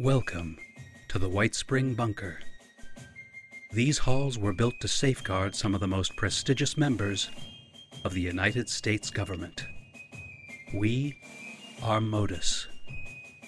[0.00, 0.56] Welcome
[1.08, 2.38] to the White Spring Bunker.
[3.70, 7.28] These halls were built to safeguard some of the most prestigious members
[8.02, 9.66] of the United States government.
[10.72, 11.18] We
[11.82, 12.66] are Modus,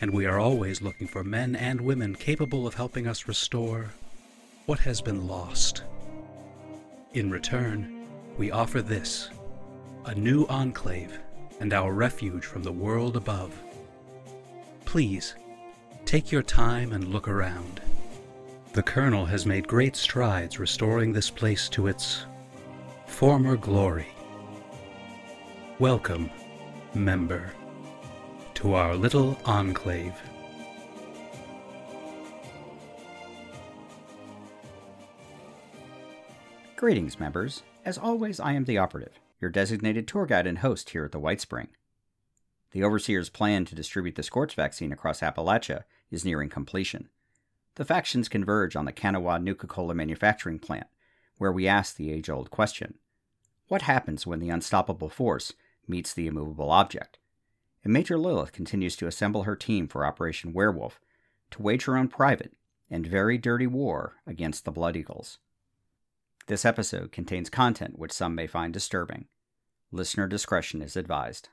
[0.02, 3.90] and we are always looking for men and women capable of helping us restore
[4.66, 5.84] what has been lost.
[7.14, 8.06] In return,
[8.36, 9.30] we offer this
[10.04, 11.18] a new enclave
[11.60, 13.58] and our refuge from the world above.
[14.84, 15.34] Please,
[16.12, 17.80] take your time and look around.
[18.74, 22.26] The Colonel has made great strides restoring this place to its
[23.06, 24.08] former glory.
[25.78, 26.28] Welcome,
[26.92, 27.50] member,
[28.52, 30.12] to our little enclave.
[36.76, 37.62] Greetings, members.
[37.86, 41.18] As always, I am the operative, your designated tour guide and host here at the
[41.18, 41.68] White Spring.
[42.72, 47.08] The Overseer's plan to distribute the Scorch vaccine across Appalachia is nearing completion.
[47.74, 50.86] The factions converge on the Kanawha Nuka Cola manufacturing plant,
[51.38, 52.94] where we ask the age old question
[53.66, 55.54] What happens when the unstoppable force
[55.88, 57.18] meets the immovable object?
[57.82, 61.00] And Major Lilith continues to assemble her team for Operation Werewolf
[61.50, 62.52] to wage her own private
[62.90, 65.38] and very dirty war against the Blood Eagles.
[66.46, 69.26] This episode contains content which some may find disturbing.
[69.90, 71.48] Listener discretion is advised.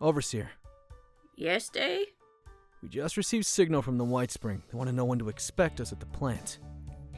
[0.00, 0.50] Overseer,
[1.36, 2.06] Yes, Day?
[2.82, 4.62] we just received signal from the White Spring.
[4.70, 6.58] They want to know when to expect us at the plant.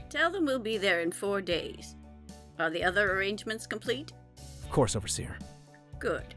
[0.09, 1.95] Tell them we'll be there in four days.
[2.59, 4.13] Are the other arrangements complete?
[4.65, 5.39] Of course, Overseer.
[5.99, 6.35] Good.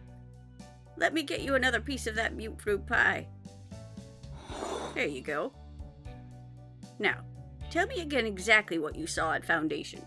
[0.97, 3.28] Let me get you another piece of that mute fruit pie.
[4.94, 5.53] There you go.
[7.00, 7.22] Now,
[7.72, 10.06] tell me again exactly what you saw at Foundation.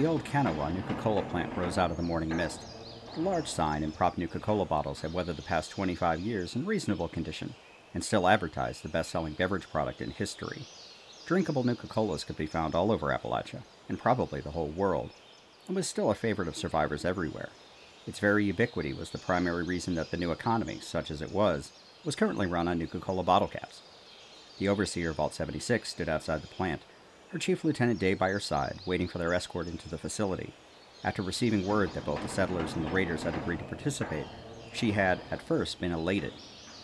[0.00, 2.62] The old Kanawha Nuka Cola plant rose out of the morning mist.
[3.14, 6.64] The large sign and prop Nuka Cola bottles had weathered the past 25 years in
[6.64, 7.52] reasonable condition
[7.92, 10.62] and still advertised the best selling beverage product in history.
[11.26, 13.60] Drinkable Nuka Colas could be found all over Appalachia,
[13.90, 15.10] and probably the whole world,
[15.66, 17.50] and was still a favorite of survivors everywhere.
[18.06, 21.72] Its very ubiquity was the primary reason that the new economy, such as it was,
[22.06, 23.82] was currently run on Nuka Cola bottle caps.
[24.58, 26.80] The overseer of Vault 76 stood outside the plant,
[27.30, 30.52] her chief lieutenant Day by her side, waiting for their escort into the facility.
[31.04, 34.26] After receiving word that both the settlers and the raiders had agreed to participate,
[34.72, 36.32] she had, at first, been elated.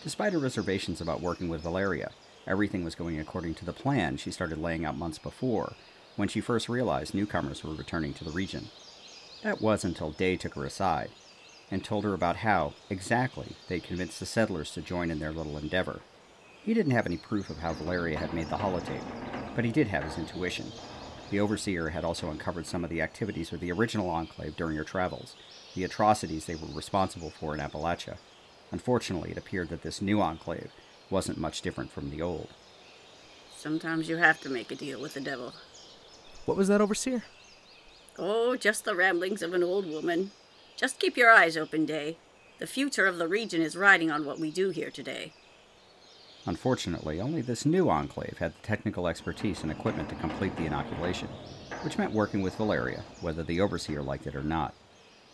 [0.03, 2.11] Despite her reservations about working with Valeria,
[2.47, 5.73] everything was going according to the plan she started laying out months before,
[6.15, 8.69] when she first realized newcomers were returning to the region.
[9.43, 11.09] That was until Day took her aside
[11.69, 15.57] and told her about how, exactly, they convinced the settlers to join in their little
[15.57, 15.99] endeavor.
[16.63, 19.03] He didn't have any proof of how Valeria had made the holotape,
[19.57, 20.71] but he did have his intuition.
[21.31, 24.83] The Overseer had also uncovered some of the activities of the original Enclave during her
[24.83, 25.35] travels,
[25.73, 28.17] the atrocities they were responsible for in Appalachia.
[28.71, 30.69] Unfortunately, it appeared that this new Enclave
[31.09, 32.49] wasn't much different from the old.
[33.57, 35.53] Sometimes you have to make a deal with the devil.
[36.45, 37.23] What was that, Overseer?
[38.19, 40.29] Oh, just the ramblings of an old woman.
[40.75, 42.19] Just keep your eyes open, Day.
[42.59, 45.33] The future of the region is riding on what we do here today.
[46.47, 51.27] Unfortunately, only this new enclave had the technical expertise and equipment to complete the inoculation,
[51.83, 54.73] which meant working with Valeria, whether the overseer liked it or not.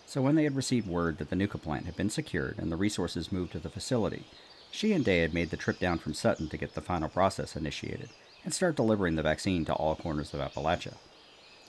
[0.07, 2.77] So when they had received word that the Nuka plant had been secured and the
[2.77, 4.25] resources moved to the facility,
[4.71, 7.55] she and Day had made the trip down from Sutton to get the final process
[7.55, 8.09] initiated
[8.43, 10.95] and start delivering the vaccine to all corners of Appalachia.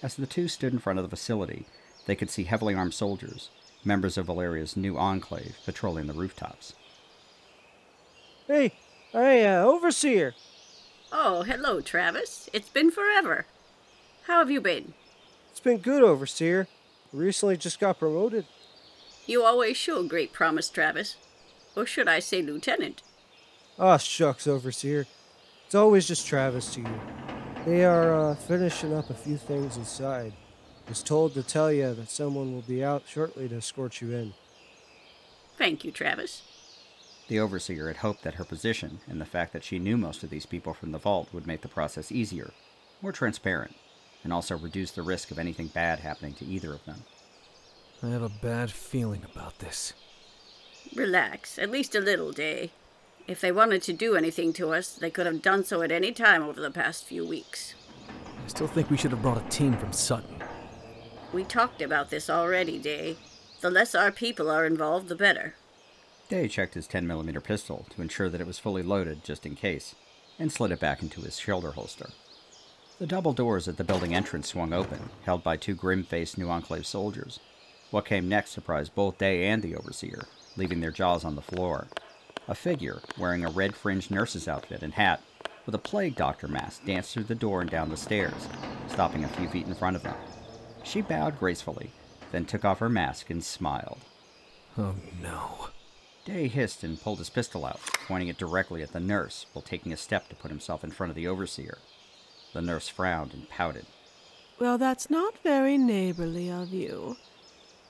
[0.02, 1.66] As the two stood in front of the facility,
[2.06, 3.50] they could see heavily armed soldiers,
[3.84, 6.72] members of Valeria's new enclave, patrolling the rooftops.
[8.46, 8.72] Hey,
[9.14, 10.34] hey, uh, overseer.
[11.12, 12.50] Oh, hello, Travis.
[12.52, 13.46] It's been forever.
[14.26, 14.94] How have you been?
[15.50, 16.66] It's been good, overseer.
[17.12, 18.44] Recently just got promoted.
[19.26, 21.16] You always show great promise, Travis.
[21.76, 23.02] Or should I say, Lieutenant?
[23.78, 25.06] Ah, shucks, overseer.
[25.66, 27.00] It's always just Travis to you.
[27.64, 30.32] They are uh, finishing up a few things inside.
[30.88, 34.34] Was told to tell you that someone will be out shortly to escort you in.
[35.56, 36.42] Thank you, Travis.
[37.28, 40.30] The overseer had hoped that her position and the fact that she knew most of
[40.30, 42.52] these people from the vault would make the process easier,
[43.00, 43.74] more transparent,
[44.22, 47.04] and also reduce the risk of anything bad happening to either of them.
[48.02, 49.94] I have a bad feeling about this.
[50.94, 52.72] Relax, at least a little, Day.
[53.26, 56.12] If they wanted to do anything to us, they could have done so at any
[56.12, 57.74] time over the past few weeks.
[58.44, 60.42] I still think we should have brought a team from Sutton.
[61.32, 63.16] We talked about this already, Day.
[63.62, 65.54] The less our people are involved, the better.
[66.28, 69.94] Day checked his 10mm pistol to ensure that it was fully loaded just in case,
[70.38, 72.10] and slid it back into his shoulder holster.
[72.98, 76.48] The double doors at the building entrance swung open, held by two grim faced New
[76.48, 77.40] Enclave soldiers.
[77.90, 80.26] What came next surprised both Day and the Overseer,
[80.56, 81.88] leaving their jaws on the floor.
[82.48, 85.22] A figure, wearing a red fringed nurse's outfit and hat,
[85.66, 88.48] with a plague doctor mask, danced through the door and down the stairs,
[88.88, 90.16] stopping a few feet in front of them.
[90.84, 91.90] She bowed gracefully,
[92.32, 94.00] then took off her mask and smiled.
[94.78, 95.68] Oh no.
[96.24, 99.92] Day hissed and pulled his pistol out, pointing it directly at the nurse while taking
[99.92, 101.78] a step to put himself in front of the overseer.
[102.54, 103.86] The nurse frowned and pouted.
[104.58, 107.16] Well, that's not very neighborly of you.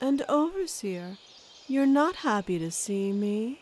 [0.01, 1.17] And, Overseer,
[1.67, 3.61] you're not happy to see me.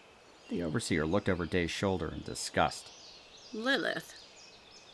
[0.49, 2.89] The overseer looked over Day's shoulder in disgust.
[3.53, 4.15] Lilith,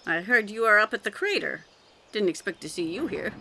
[0.06, 1.66] I heard you are up at the crater.
[2.12, 3.34] Didn't expect to see you here.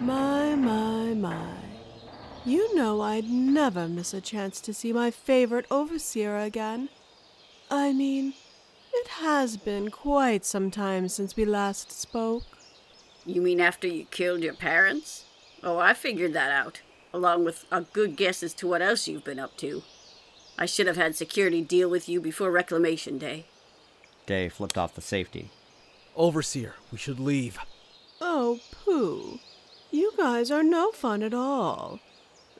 [0.00, 1.69] My, my, my.
[2.46, 6.88] You know I'd never miss a chance to see my favorite Overseer again.
[7.70, 8.32] I mean,
[8.94, 12.44] it has been quite some time since we last spoke.
[13.26, 15.24] You mean after you killed your parents?
[15.62, 16.80] Oh, I figured that out,
[17.12, 19.82] along with a good guess as to what else you've been up to.
[20.58, 23.44] I should have had security deal with you before Reclamation Day.
[24.24, 25.50] Day flipped off the safety.
[26.16, 27.58] Overseer, we should leave.
[28.18, 29.40] Oh, pooh.
[29.90, 32.00] You guys are no fun at all.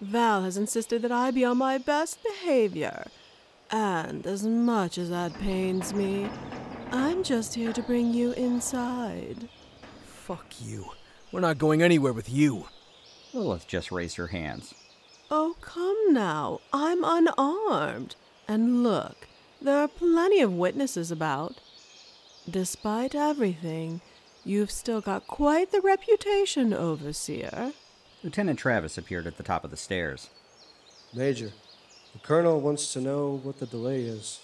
[0.00, 3.06] Val has insisted that I be on my best behavior.
[3.70, 6.28] And as much as that pains me,
[6.90, 9.48] I'm just here to bring you inside.
[10.04, 10.86] Fuck you.
[11.30, 12.66] We're not going anywhere with you.
[13.32, 14.74] Lilith just raised her hands.
[15.30, 16.60] Oh, come now.
[16.72, 18.16] I'm unarmed.
[18.48, 19.28] And look,
[19.62, 21.60] there are plenty of witnesses about.
[22.48, 24.00] Despite everything,
[24.44, 27.72] you've still got quite the reputation, Overseer.
[28.22, 30.28] Lieutenant Travis appeared at the top of the stairs.
[31.14, 31.52] Major,
[32.12, 34.40] the colonel wants to know what the delay is.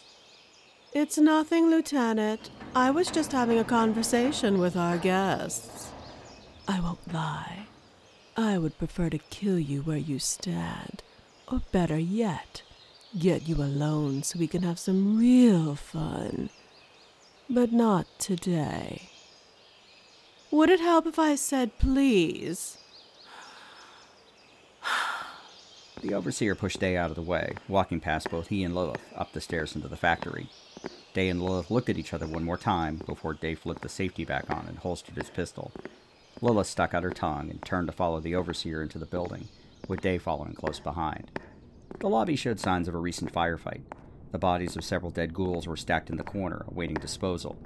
[0.95, 2.49] It's nothing, Lieutenant.
[2.75, 5.91] I was just having a conversation with our guests.
[6.67, 7.67] I won't lie.
[8.35, 11.03] I would prefer to kill you where you stand.
[11.47, 12.63] Or better yet,
[13.19, 16.49] get you alone so we can have some real fun.
[17.51, 19.11] But not today.
[20.51, 22.79] Would it help if I said please?
[26.03, 29.33] The overseer pushed Day out of the way, walking past both he and Lilith up
[29.33, 30.51] the stairs into the factory.
[31.15, 34.25] Day and Lilith looked at each other one more time before Day flipped the safety
[34.25, 35.73] back on and holstered his pistol.
[36.43, 39.49] Lilith stuck out her tongue and turned to follow the overseer into the building,
[39.89, 41.31] with Day following close behind.
[42.01, 43.81] The lobby showed signs of a recent firefight.
[44.33, 47.57] The bodies of several dead ghouls were stacked in the corner, awaiting disposal.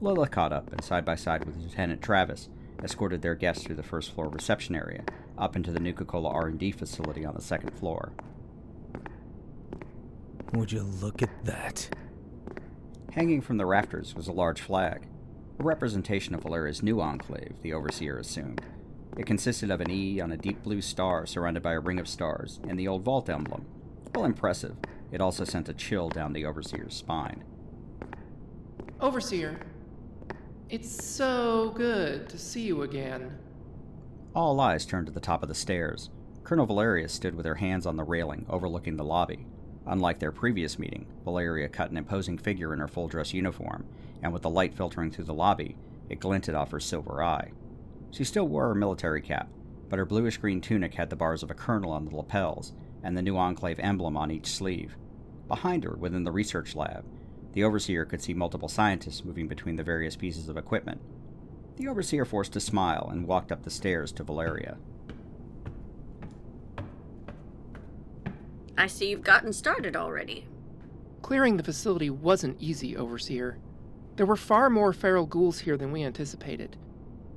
[0.00, 2.48] Lilith caught up and, side by side with Lieutenant Travis,
[2.82, 5.02] escorted their guests through the first floor reception area,
[5.42, 8.12] up into the Nuka-Cola R&D facility on the second floor.
[10.52, 11.88] Would you look at that?
[13.10, 15.08] Hanging from the rafters was a large flag,
[15.58, 18.62] a representation of Valeria's new enclave, the Overseer assumed.
[19.18, 22.08] It consisted of an E on a deep blue star surrounded by a ring of
[22.08, 23.66] stars and the old vault emblem.
[24.14, 24.76] While impressive,
[25.10, 27.42] it also sent a chill down the Overseer's spine.
[29.00, 29.58] Overseer,
[30.70, 33.38] it's so good to see you again.
[34.34, 36.08] All eyes turned to the top of the stairs.
[36.42, 39.46] Colonel Valeria stood with her hands on the railing, overlooking the lobby.
[39.84, 43.84] Unlike their previous meeting, Valeria cut an imposing figure in her full dress uniform,
[44.22, 45.76] and with the light filtering through the lobby,
[46.08, 47.52] it glinted off her silver eye.
[48.10, 49.50] She still wore her military cap,
[49.90, 52.72] but her bluish green tunic had the bars of a colonel on the lapels
[53.02, 54.96] and the new Enclave emblem on each sleeve.
[55.46, 57.04] Behind her, within the research lab,
[57.52, 61.02] the Overseer could see multiple scientists moving between the various pieces of equipment.
[61.76, 64.76] The Overseer forced a smile and walked up the stairs to Valeria.
[68.76, 70.46] I see you've gotten started already.
[71.22, 73.58] Clearing the facility wasn't easy, Overseer.
[74.16, 76.76] There were far more feral ghouls here than we anticipated.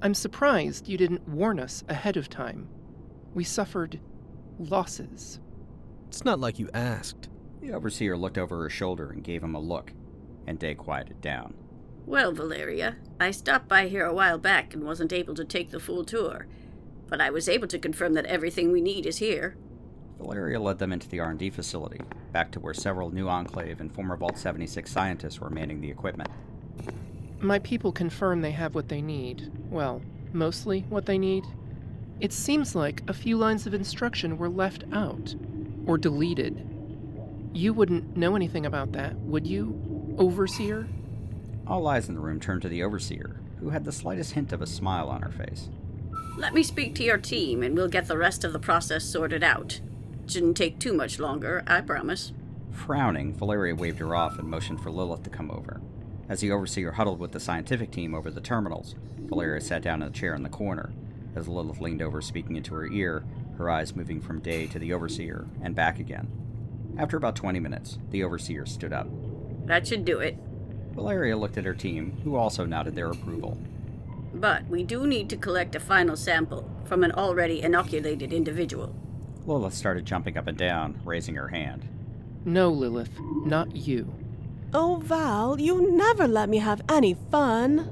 [0.01, 2.67] I'm surprised you didn't warn us ahead of time.
[3.33, 3.99] We suffered
[4.59, 5.39] losses.
[6.07, 7.29] It's not like you asked.
[7.61, 9.93] The Overseer looked over her shoulder and gave him a look,
[10.47, 11.53] and Day quieted down.
[12.05, 15.79] Well, Valeria, I stopped by here a while back and wasn't able to take the
[15.79, 16.45] full tour,
[17.07, 19.55] but I was able to confirm that everything we need is here.
[20.19, 21.99] Valeria led them into the R&D facility,
[22.31, 26.29] back to where several new Enclave and former Vault 76 scientists were manning the equipment.
[27.39, 29.51] My people confirm they have what they need.
[29.69, 31.43] Well, mostly what they need.
[32.19, 35.35] It seems like a few lines of instruction were left out,
[35.87, 36.69] or deleted.
[37.51, 40.87] You wouldn't know anything about that, would you, Overseer?
[41.67, 44.61] All eyes in the room turned to the Overseer, who had the slightest hint of
[44.61, 45.69] a smile on her face.
[46.37, 49.43] Let me speak to your team and we'll get the rest of the process sorted
[49.43, 49.79] out.
[50.23, 52.33] It Shouldn't take too much longer, I promise.
[52.71, 55.81] Frowning, Valeria waved her off and motioned for Lilith to come over.
[56.27, 60.09] As the Overseer huddled with the scientific team over the terminals, Valeria sat down in
[60.09, 60.91] a chair in the corner.
[61.35, 63.23] As Lilith leaned over, speaking into her ear,
[63.57, 66.27] her eyes moving from Day to the Overseer and back again.
[66.97, 69.07] After about 20 minutes, the Overseer stood up.
[69.65, 70.37] That should do it.
[70.95, 73.57] Valeria looked at her team, who also nodded their approval.
[74.33, 78.95] But we do need to collect a final sample from an already inoculated individual.
[79.45, 81.87] Lilith started jumping up and down, raising her hand.
[82.45, 83.11] No, Lilith,
[83.45, 84.13] not you.
[84.73, 87.91] Oh, Val, you never let me have any fun.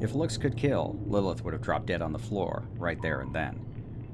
[0.00, 3.32] If looks could kill, Lilith would have dropped dead on the floor, right there and
[3.32, 3.64] then.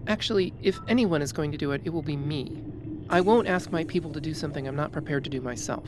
[0.06, 2.62] Actually, if anyone is going to do it, it will be me.
[3.10, 5.86] I won't ask my people to do something I'm not prepared to do myself.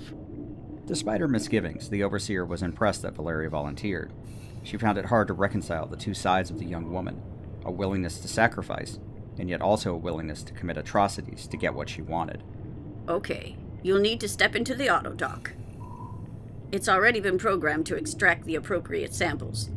[0.90, 4.10] Despite her misgivings, the Overseer was impressed that Valeria volunteered.
[4.64, 7.22] She found it hard to reconcile the two sides of the young woman
[7.64, 8.98] a willingness to sacrifice,
[9.38, 12.42] and yet also a willingness to commit atrocities to get what she wanted.
[13.08, 15.52] Okay, you'll need to step into the Auto-Doc.
[16.72, 19.70] It's already been programmed to extract the appropriate samples.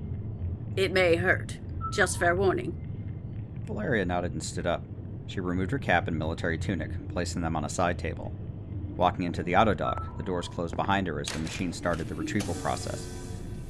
[0.75, 1.59] It may hurt.
[1.93, 2.75] Just fair warning.
[3.65, 4.83] Valeria nodded and stood up.
[5.27, 8.33] She removed her cap and military tunic, placing them on a side table.
[8.95, 12.53] Walking into the Auto-Doc, the doors closed behind her as the machine started the retrieval
[12.55, 13.11] process.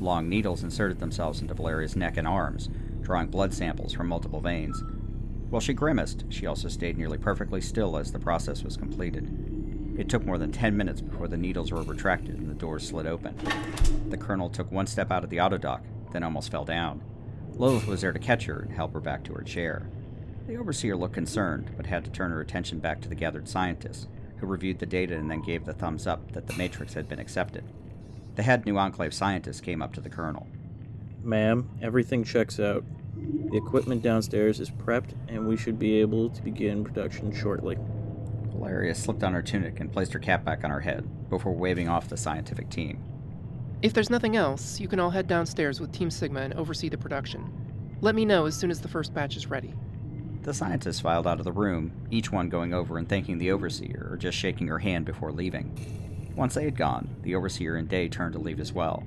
[0.02, 2.70] Long needles inserted themselves into Valeria's neck and arms,
[3.02, 4.84] drawing blood samples from multiple veins.
[5.50, 9.30] While she grimaced, she also stayed nearly perfectly still as the process was completed.
[9.98, 13.06] It took more than 10 minutes before the needles were retracted and the doors slid
[13.06, 13.38] open.
[14.10, 17.02] The colonel took one step out of the Auto-Doc, then almost fell down.
[17.54, 19.88] Lilith was there to catch her and help her back to her chair.
[20.48, 24.08] The overseer looked concerned, but had to turn her attention back to the gathered scientists,
[24.44, 27.20] who reviewed the data and then gave the thumbs up that the matrix had been
[27.20, 27.64] accepted.
[28.36, 30.48] The head New Enclave scientist came up to the colonel.
[31.24, 32.84] Ma'am, everything checks out.
[33.16, 37.78] The equipment downstairs is prepped, and we should be able to begin production shortly.
[38.52, 41.88] Valeria slipped on her tunic and placed her cap back on her head before waving
[41.88, 43.02] off the scientific team.
[43.82, 46.98] If there's nothing else, you can all head downstairs with Team Sigma and oversee the
[46.98, 47.50] production.
[48.02, 49.74] Let me know as soon as the first batch is ready.
[50.44, 54.10] The scientists filed out of the room, each one going over and thanking the overseer
[54.12, 55.72] or just shaking her hand before leaving.
[56.36, 59.04] Once they had gone, the overseer and Day turned to leave as well.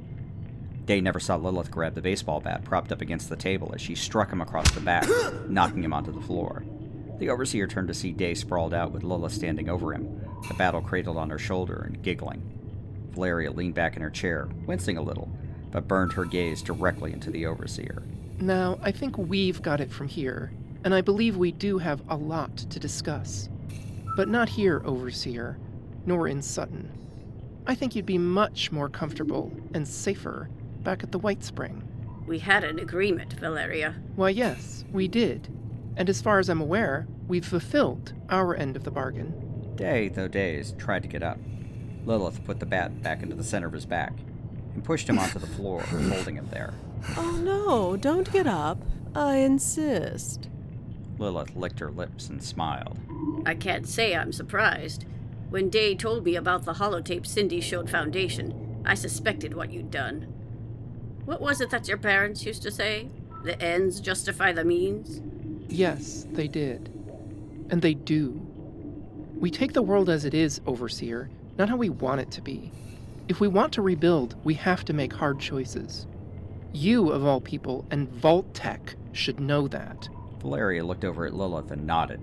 [0.86, 3.94] Day never saw Lilith grab the baseball bat propped up against the table as she
[3.94, 5.06] struck him across the back,
[5.48, 6.64] knocking him onto the floor.
[7.18, 10.80] The overseer turned to see Day sprawled out with Lilith standing over him, the battle
[10.80, 12.40] cradled on her shoulder and giggling.
[13.10, 15.30] Valeria leaned back in her chair, wincing a little,
[15.70, 18.02] but burned her gaze directly into the overseer.
[18.38, 20.52] Now, I think we've got it from here,
[20.86, 23.48] and I believe we do have a lot to discuss.
[24.14, 25.58] But not here, Overseer,
[26.06, 26.92] nor in Sutton.
[27.66, 30.48] I think you'd be much more comfortable and safer
[30.84, 31.82] back at the White Spring.
[32.24, 33.96] We had an agreement, Valeria.
[34.14, 35.48] Why, yes, we did.
[35.96, 39.74] And as far as I'm aware, we've fulfilled our end of the bargain.
[39.74, 41.40] Day, though dazed, tried to get up.
[42.04, 44.12] Lilith put the bat back into the center of his back
[44.74, 46.74] and pushed him onto the floor, holding him there.
[47.16, 48.78] Oh no, don't get up.
[49.16, 50.48] I insist.
[51.18, 52.98] Lilith licked her lips and smiled.
[53.44, 55.04] I can't say I'm surprised.
[55.50, 60.32] When Day told me about the holotape Cindy showed Foundation, I suspected what you'd done.
[61.24, 63.08] What was it that your parents used to say?
[63.44, 65.20] The ends justify the means?
[65.68, 66.90] Yes, they did.
[67.70, 68.40] And they do.
[69.38, 72.70] We take the world as it is, Overseer, not how we want it to be.
[73.28, 76.06] If we want to rebuild, we have to make hard choices.
[76.72, 80.08] You, of all people, and Vault-Tec should know that.
[80.40, 82.20] Valeria looked over at Lilith and nodded.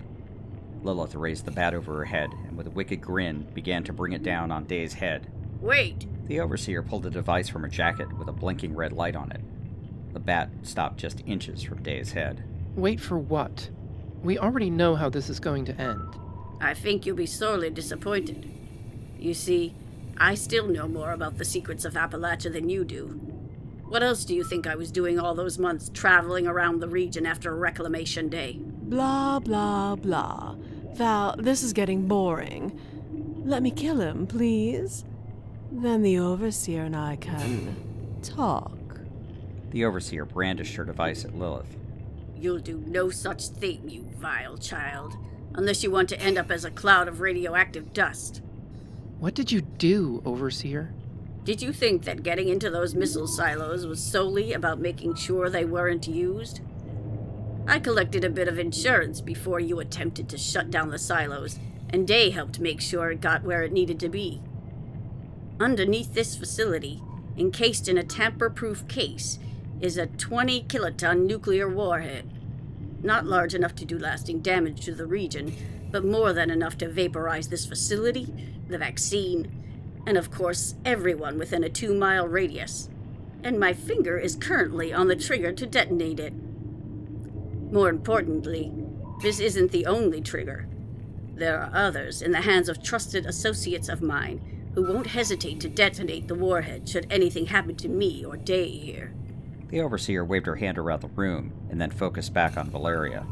[0.84, 4.14] Lilith raised the bat over her head and, with a wicked grin, began to bring
[4.14, 5.32] it down on Day's head.
[5.62, 6.06] Wait!
[6.28, 9.42] The overseer pulled a device from her jacket with a blinking red light on it.
[10.14, 12.44] The bat stopped just inches from Day's head.
[12.76, 13.70] Wait for what?
[14.24, 16.16] We already know how this is going to end.
[16.62, 18.50] I think you'll be sorely disappointed.
[19.20, 19.74] You see,
[20.18, 23.20] I still know more about the secrets of Appalachia than you do.
[23.94, 27.28] What else do you think I was doing all those months traveling around the region
[27.28, 28.60] after a Reclamation Day?
[28.60, 30.56] Blah, blah, blah.
[30.96, 32.76] Val, this is getting boring.
[33.46, 35.06] Let me kill him, please.
[35.72, 38.72] Then the Overseer and I can talk.
[39.70, 41.78] The overseer brandished her device at Lilith.
[42.36, 45.16] You'll do no such thing, you vile child,
[45.54, 48.42] unless you want to end up as a cloud of radioactive dust.
[49.20, 50.92] What did you do, Overseer?
[51.44, 55.66] Did you think that getting into those missile silos was solely about making sure they
[55.66, 56.62] weren't used?
[57.68, 61.60] I collected a bit of insurance before you attempted to shut down the silos,
[61.90, 64.42] and Day helped make sure it got where it needed to be.
[65.60, 67.02] Underneath this facility,
[67.38, 69.38] encased in a tamper proof case,
[69.82, 72.30] is a 20 kiloton nuclear warhead.
[73.02, 75.54] Not large enough to do lasting damage to the region,
[75.92, 78.34] but more than enough to vaporize this facility,
[78.70, 79.63] the vaccine,
[80.06, 82.90] and of course, everyone within a two mile radius.
[83.44, 86.34] And my finger is currently on the trigger to detonate it.
[87.72, 88.72] More importantly,
[89.22, 90.68] this isn't the only trigger.
[91.36, 95.70] There are others in the hands of trusted associates of mine who won't hesitate to
[95.70, 99.14] detonate the warhead should anything happen to me or Day here.
[99.70, 103.26] The overseer waved her hand around the room and then focused back on Valeria.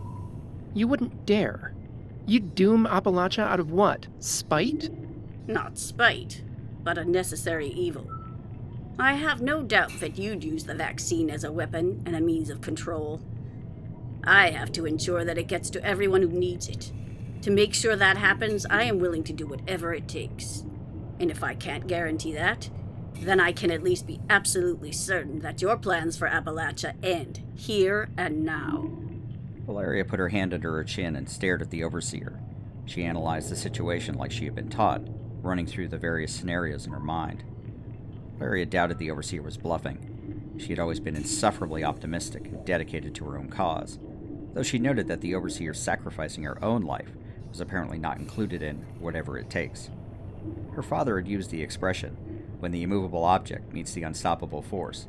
[0.73, 1.73] You wouldn't dare.
[2.25, 4.07] You'd doom Appalachia out of what?
[4.19, 4.89] Spite?
[5.47, 6.41] Not spite,
[6.83, 8.09] but a necessary evil.
[8.99, 12.49] I have no doubt that you'd use the vaccine as a weapon and a means
[12.49, 13.21] of control.
[14.23, 16.91] I have to ensure that it gets to everyone who needs it.
[17.41, 20.63] To make sure that happens, I am willing to do whatever it takes.
[21.19, 22.69] And if I can't guarantee that,
[23.15, 28.09] then I can at least be absolutely certain that your plans for Appalachia end here
[28.17, 28.91] and now.
[29.65, 32.39] Valeria put her hand under her chin and stared at the overseer.
[32.85, 35.01] She analyzed the situation like she had been taught,
[35.41, 37.43] running through the various scenarios in her mind.
[38.37, 40.55] Valeria doubted the overseer was bluffing.
[40.57, 43.99] She had always been insufferably optimistic and dedicated to her own cause,
[44.53, 47.11] though she noted that the overseer sacrificing her own life
[47.49, 49.89] was apparently not included in whatever it takes.
[50.73, 52.15] Her father had used the expression,
[52.59, 55.07] when the immovable object meets the unstoppable force,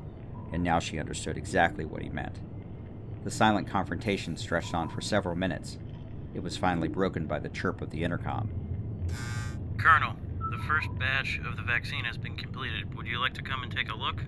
[0.52, 2.40] and now she understood exactly what he meant.
[3.24, 5.78] The silent confrontation stretched on for several minutes.
[6.34, 8.50] It was finally broken by the chirp of the intercom.
[9.78, 10.14] Colonel,
[10.66, 12.94] first batch of the vaccine has been completed.
[12.94, 14.22] Would you like to come and take a look?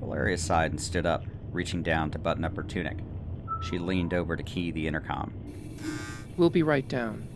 [0.00, 2.98] Valeria sighed and stood up, reaching down to button up her tunic.
[3.62, 5.32] She leaned over to key the intercom.
[6.36, 7.26] We'll be right down.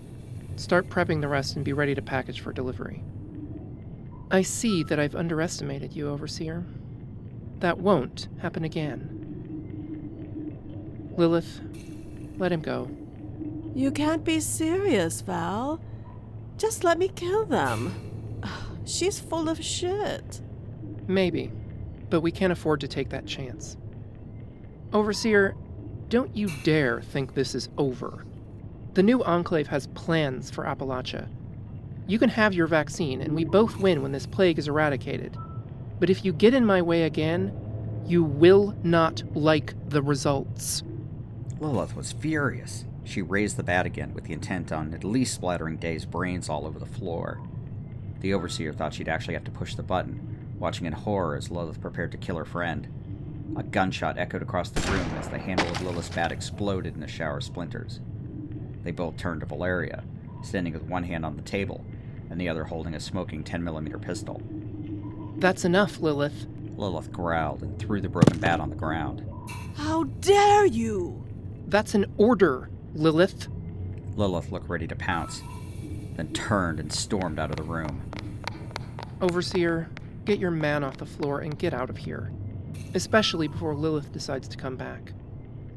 [0.56, 3.02] Start prepping the rest and be ready to package for delivery.
[4.30, 6.64] I see that I've underestimated you, Overseer.
[7.60, 9.16] That won't happen again.
[11.16, 11.60] Lilith,
[12.38, 12.90] let him go.
[13.74, 15.80] You can't be serious, Val.
[16.58, 18.09] Just let me kill them.
[18.84, 20.40] She's full of shit.
[21.06, 21.52] Maybe,
[22.08, 23.76] but we can't afford to take that chance.
[24.92, 25.56] Overseer,
[26.08, 28.24] don't you dare think this is over.
[28.94, 31.28] The new Enclave has plans for Appalachia.
[32.08, 35.36] You can have your vaccine, and we both win when this plague is eradicated.
[36.00, 37.56] But if you get in my way again,
[38.04, 40.82] you will not like the results.
[41.60, 42.84] Lilith was furious.
[43.04, 46.66] She raised the bat again with the intent on at least splattering Day's brains all
[46.66, 47.40] over the floor.
[48.20, 51.80] The overseer thought she'd actually have to push the button, watching in horror as Lilith
[51.80, 52.88] prepared to kill her friend.
[53.56, 57.08] A gunshot echoed across the room as the handle of Lilith's bat exploded in a
[57.08, 58.00] shower of splinters.
[58.84, 60.04] They both turned to Valeria,
[60.42, 61.84] standing with one hand on the table
[62.30, 64.40] and the other holding a smoking 10mm pistol.
[65.36, 66.46] That's enough, Lilith.
[66.76, 69.26] Lilith growled and threw the broken bat on the ground.
[69.74, 71.24] How dare you!
[71.66, 73.48] That's an order, Lilith.
[74.16, 75.42] Lilith looked ready to pounce,
[76.20, 78.02] then turned and stormed out of the room.
[79.22, 79.88] Overseer,
[80.26, 82.30] get your man off the floor and get out of here.
[82.92, 85.14] Especially before Lilith decides to come back.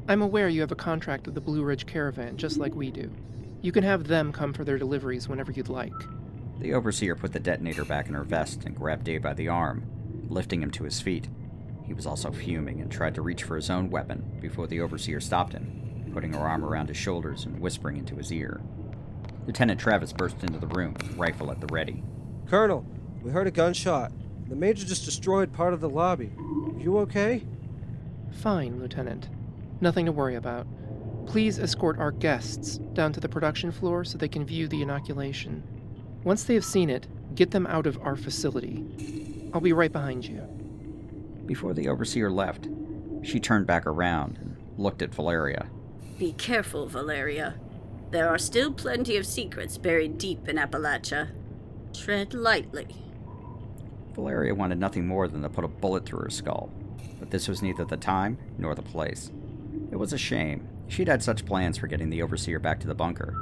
[0.06, 3.10] I'm aware you have a contract with the Blue Ridge Caravan, just like we do.
[3.62, 5.94] You can have them come for their deliveries whenever you'd like.
[6.60, 9.88] The overseer put the detonator back in her vest and grabbed Dave by the arm,
[10.28, 11.26] lifting him to his feet.
[11.86, 15.20] He was also fuming and tried to reach for his own weapon before the overseer
[15.20, 18.60] stopped him, putting her arm around his shoulders and whispering into his ear.
[19.46, 22.02] Lieutenant Travis burst into the room, rifle at the ready.
[22.46, 22.84] Colonel,
[23.22, 24.12] we heard a gunshot.
[24.48, 26.32] The major just destroyed part of the lobby.
[26.78, 27.46] You okay?
[28.32, 29.28] Fine, Lieutenant.
[29.80, 30.66] Nothing to worry about.
[31.26, 35.62] Please escort our guests down to the production floor so they can view the inoculation.
[36.22, 39.50] Once they have seen it, get them out of our facility.
[39.52, 40.40] I'll be right behind you.
[41.46, 42.68] Before the overseer left,
[43.22, 45.68] she turned back around and looked at Valeria.
[46.18, 47.54] Be careful, Valeria.
[48.14, 51.30] There are still plenty of secrets buried deep in Appalachia.
[51.92, 52.86] Tread lightly.
[54.14, 56.70] Valeria wanted nothing more than to put a bullet through her skull,
[57.18, 59.32] but this was neither the time nor the place.
[59.90, 60.68] It was a shame.
[60.86, 63.34] She'd had such plans for getting the overseer back to the bunker.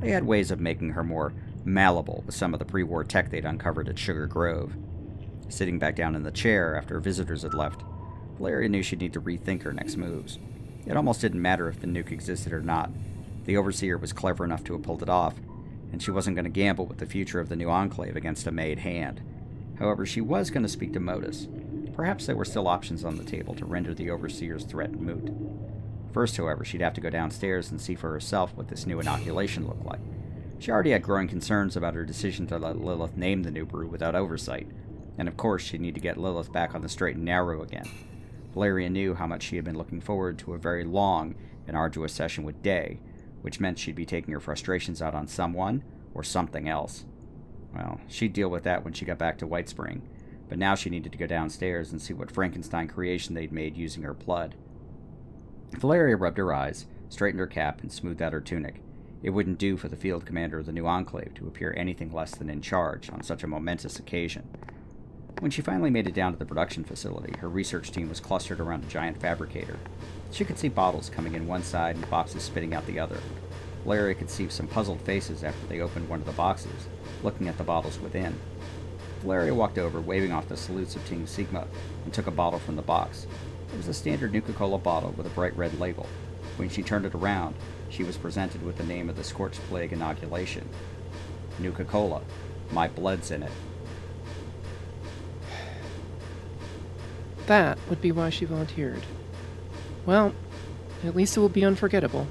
[0.00, 1.32] They had ways of making her more
[1.64, 4.72] malleable with some of the pre war tech they'd uncovered at Sugar Grove.
[5.48, 7.84] Sitting back down in the chair after visitors had left,
[8.38, 10.40] Valeria knew she'd need to rethink her next moves.
[10.84, 12.90] It almost didn't matter if the nuke existed or not.
[13.46, 15.36] The Overseer was clever enough to have pulled it off,
[15.92, 18.52] and she wasn't going to gamble with the future of the new Enclave against a
[18.52, 19.22] made hand.
[19.78, 21.46] However, she was going to speak to Modus.
[21.94, 25.32] Perhaps there were still options on the table to render the Overseer's threat moot.
[26.12, 29.66] First, however, she'd have to go downstairs and see for herself what this new inoculation
[29.66, 30.00] looked like.
[30.58, 33.86] She already had growing concerns about her decision to let Lilith name the new brew
[33.86, 34.66] without oversight,
[35.18, 37.88] and of course she'd need to get Lilith back on the straight and narrow again.
[38.54, 41.36] Valeria knew how much she had been looking forward to a very long
[41.68, 42.98] and arduous session with Day,
[43.46, 47.04] which meant she'd be taking her frustrations out on someone or something else.
[47.72, 50.02] Well, she'd deal with that when she got back to White Spring,
[50.48, 54.02] but now she needed to go downstairs and see what Frankenstein creation they'd made using
[54.02, 54.56] her blood.
[55.78, 58.82] Valeria rubbed her eyes, straightened her cap, and smoothed out her tunic.
[59.22, 62.34] It wouldn't do for the field commander of the new enclave to appear anything less
[62.34, 64.48] than in charge on such a momentous occasion.
[65.38, 68.58] When she finally made it down to the production facility, her research team was clustered
[68.58, 69.78] around a giant fabricator.
[70.30, 73.20] She could see bottles coming in one side and boxes spitting out the other.
[73.84, 76.88] Valeria could see some puzzled faces after they opened one of the boxes,
[77.22, 78.38] looking at the bottles within.
[79.22, 81.66] Valeria walked over, waving off the salutes of Team Sigma,
[82.04, 83.26] and took a bottle from the box.
[83.72, 86.06] It was a standard Nuka Cola bottle with a bright red label.
[86.56, 87.54] When she turned it around,
[87.88, 90.68] she was presented with the name of the Scorched Plague inoculation
[91.58, 92.22] Nuka Cola.
[92.72, 93.52] My blood's in it.
[97.46, 99.02] That would be why she volunteered.
[100.06, 100.32] Well,
[101.04, 102.28] at least it will be unforgettable.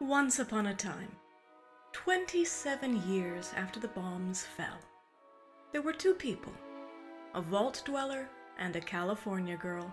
[0.00, 1.08] Once upon a time,
[1.92, 4.78] 27 years after the bombs fell,
[5.72, 6.52] there were two people
[7.34, 8.28] a vault dweller
[8.58, 9.90] and a California girl.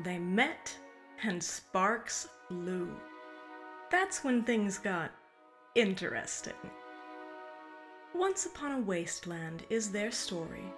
[0.00, 0.76] They met,
[1.22, 2.88] and sparks flew.
[3.90, 5.10] That's when things got
[5.74, 6.54] interesting.
[8.14, 10.72] Once Upon a Wasteland is their story.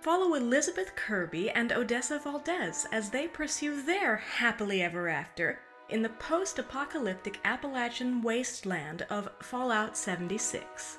[0.00, 6.08] Follow Elizabeth Kirby and Odessa Valdez as they pursue their happily ever after in the
[6.08, 10.96] post apocalyptic Appalachian wasteland of Fallout 76.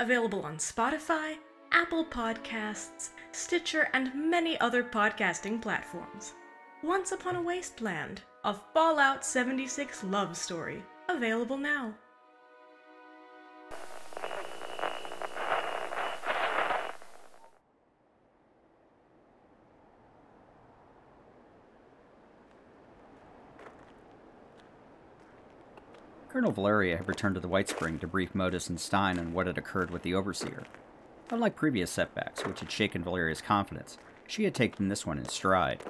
[0.00, 1.36] Available on Spotify,
[1.70, 6.34] Apple Podcasts, Stitcher, and many other podcasting platforms.
[6.82, 10.82] Once Upon a Wasteland, a Fallout 76 love story.
[11.08, 11.94] Available now.
[26.42, 29.46] Colonel Valeria had returned to the White Spring to brief Modus and Stein on what
[29.46, 30.64] had occurred with the Overseer.
[31.30, 35.84] Unlike previous setbacks, which had shaken Valeria's confidence, she had taken this one in stride.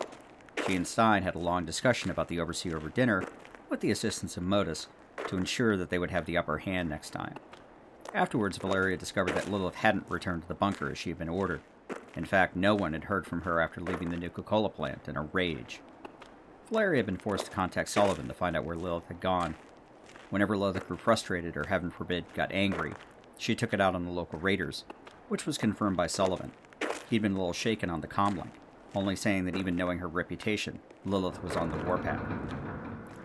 [0.67, 3.25] She and Stein had a long discussion about the Overseer over dinner,
[3.71, 4.89] with the assistance of Modus,
[5.27, 7.37] to ensure that they would have the upper hand next time.
[8.13, 11.63] Afterwards, Valeria discovered that Lilith hadn't returned to the bunker as she had been ordered.
[12.15, 15.17] In fact, no one had heard from her after leaving the Nuka Cola plant in
[15.17, 15.81] a rage.
[16.69, 19.55] Valeria had been forced to contact Sullivan to find out where Lilith had gone.
[20.33, 22.95] Whenever Lilith grew frustrated or, heaven forbid, got angry,
[23.37, 24.87] she took it out on the local raiders,
[25.29, 26.53] which was confirmed by Sullivan.
[27.11, 28.53] He'd been a little shaken on the comlink,
[28.95, 32.23] only saying that even knowing her reputation, Lilith was on the warpath.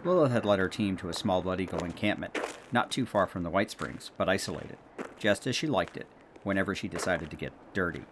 [0.04, 2.38] Lilith had led her team to a small Blood Eagle encampment,
[2.74, 4.76] not too far from the White Springs, but isolated,
[5.18, 6.08] just as she liked it,
[6.44, 8.04] whenever she decided to get dirty.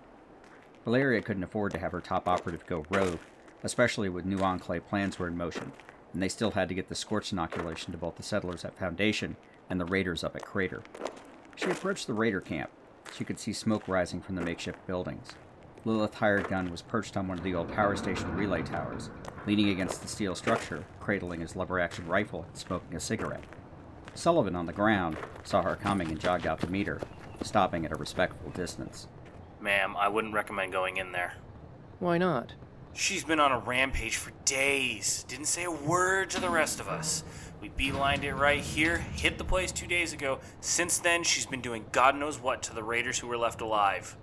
[0.86, 3.20] Valeria couldn't afford to have her top operative go rogue,
[3.62, 5.74] especially with new Enclave plans were in motion,
[6.16, 9.36] and they still had to get the scorch inoculation to both the settlers at Foundation
[9.70, 10.82] and the raiders up at Crater.
[11.58, 12.70] She approached the raider camp.
[13.14, 15.34] She could see smoke rising from the makeshift buildings.
[15.84, 19.10] Lilith's hired gun was perched on one of the old power station relay towers,
[19.46, 23.44] leaning against the steel structure, cradling his lever action rifle and smoking a cigarette.
[24.14, 27.02] Sullivan, on the ground, saw her coming and jogged out to meet her,
[27.44, 29.10] stopping at a respectful distance.
[29.60, 31.34] Ma'am, I wouldn't recommend going in there.
[32.00, 32.54] Why not?
[32.98, 35.26] She's been on a rampage for days.
[35.28, 37.26] Didn't say a word to the rest of us.
[37.60, 40.40] We beelined it right here, hit the place two days ago.
[40.62, 44.16] Since then, she's been doing God knows what to the raiders who were left alive.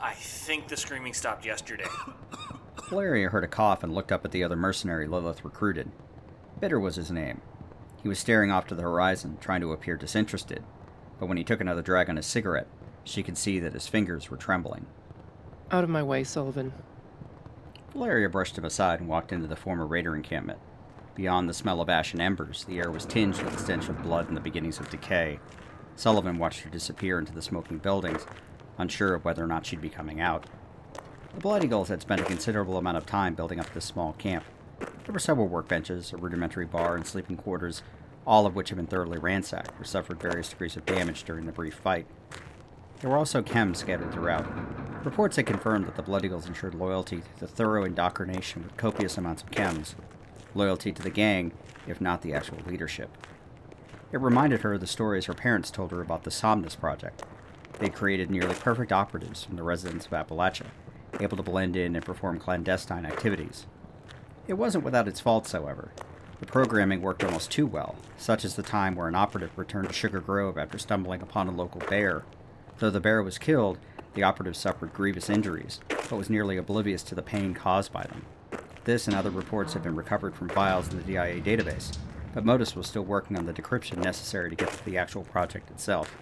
[0.00, 1.86] I think the screaming stopped yesterday.
[2.88, 5.92] Valeria heard a cough and looked up at the other mercenary Lilith recruited.
[6.58, 7.42] Bitter was his name.
[8.02, 10.64] He was staring off to the horizon, trying to appear disinterested,
[11.20, 12.66] but when he took another drag on his cigarette,
[13.04, 14.86] she could see that his fingers were trembling.
[15.70, 16.72] Out of my way, Sullivan.
[17.92, 20.58] Valeria brushed him aside and walked into the former raider encampment.
[21.14, 24.02] Beyond the smell of ash and embers, the air was tinged with the stench of
[24.02, 25.40] blood and the beginnings of decay.
[25.94, 28.26] Sullivan watched her disappear into the smoking buildings,
[28.78, 30.46] unsure of whether or not she'd be coming out.
[31.34, 34.44] The Blood Eagles had spent a considerable amount of time building up this small camp.
[34.78, 37.82] There were several workbenches, a rudimentary bar, and sleeping quarters,
[38.26, 41.52] all of which had been thoroughly ransacked or suffered various degrees of damage during the
[41.52, 42.06] brief fight.
[43.02, 44.46] There were also chems scattered throughout.
[45.04, 49.18] Reports had confirmed that the Blood Eagles ensured loyalty to the thorough indoctrination with copious
[49.18, 49.96] amounts of chems,
[50.54, 51.50] loyalty to the gang,
[51.88, 53.10] if not the actual leadership.
[54.12, 57.24] It reminded her of the stories her parents told her about the Somnus Project.
[57.80, 60.66] They created nearly perfect operatives from the residents of Appalachia,
[61.18, 63.66] able to blend in and perform clandestine activities.
[64.46, 65.90] It wasn't without its faults, however.
[66.38, 69.94] The programming worked almost too well, such as the time where an operative returned to
[69.94, 72.22] Sugar Grove after stumbling upon a local bear.
[72.78, 73.78] Though the bear was killed,
[74.14, 78.26] the operative suffered grievous injuries, but was nearly oblivious to the pain caused by them.
[78.84, 81.96] This and other reports have been recovered from files in the DIA database,
[82.34, 85.70] but Modus was still working on the decryption necessary to get to the actual project
[85.70, 86.16] itself.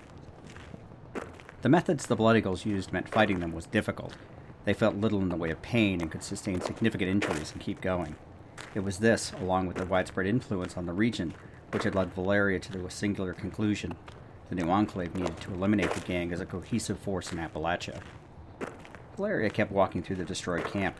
[1.62, 4.14] The methods the Blood Eagles used meant fighting them was difficult.
[4.64, 7.80] They felt little in the way of pain and could sustain significant injuries and keep
[7.80, 8.16] going.
[8.74, 11.34] It was this, along with the widespread influence on the region,
[11.72, 13.96] which had led Valeria to a singular conclusion.
[14.50, 18.00] The new enclave needed to eliminate the gang as a cohesive force in Appalachia.
[19.16, 20.96] Valeria kept walking through the destroyed camp.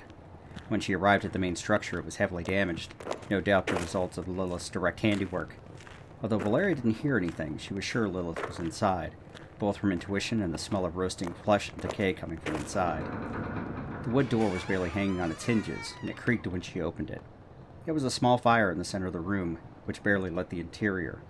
[0.68, 2.94] When she arrived at the main structure, it was heavily damaged,
[3.28, 5.56] no doubt the results of Lilith's direct handiwork.
[6.22, 9.14] Although Valeria didn't hear anything, she was sure Lilith was inside,
[9.58, 13.04] both from intuition and the smell of roasting flesh and decay coming from inside.
[14.04, 17.10] The wood door was barely hanging on its hinges, and it creaked when she opened
[17.10, 17.22] it.
[17.84, 20.60] There was a small fire in the center of the room, which barely lit the
[20.60, 21.20] interior.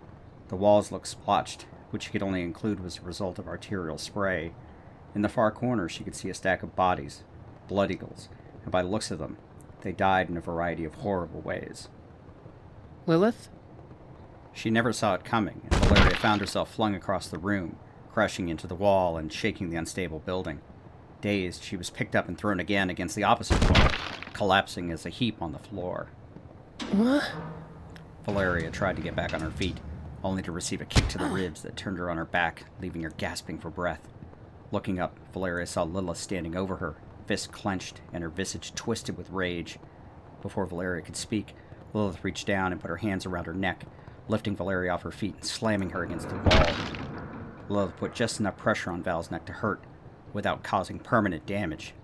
[0.48, 4.52] The walls looked splotched, which she could only include was the result of arterial spray.
[5.14, 7.24] In the far corner, she could see a stack of bodies,
[7.68, 8.28] blood eagles,
[8.62, 9.36] and by the looks of them,
[9.82, 11.88] they died in a variety of horrible ways.
[13.06, 13.48] Lilith?
[14.52, 17.76] She never saw it coming, and Valeria found herself flung across the room,
[18.12, 20.60] crashing into the wall and shaking the unstable building.
[21.20, 23.90] Dazed, she was picked up and thrown again against the opposite wall,
[24.32, 26.08] collapsing as a heap on the floor.
[26.92, 27.30] What?
[28.24, 29.78] Valeria tried to get back on her feet,
[30.22, 33.02] only to receive a kick to the ribs that turned her on her back, leaving
[33.02, 34.08] her gasping for breath.
[34.72, 39.30] Looking up, Valeria saw Lilith standing over her, fists clenched and her visage twisted with
[39.30, 39.78] rage.
[40.42, 41.54] Before Valeria could speak,
[41.92, 43.84] Lilith reached down and put her hands around her neck,
[44.28, 46.74] lifting Valeria off her feet and slamming her against the wall.
[47.68, 49.82] Lilith put just enough pressure on Val's neck to hurt,
[50.32, 51.94] without causing permanent damage.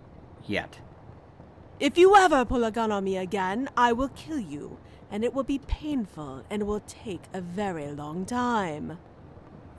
[0.45, 0.81] Yet.
[1.79, 4.79] If you ever pull a gun on me again, I will kill you,
[5.11, 8.97] and it will be painful and will take a very long time.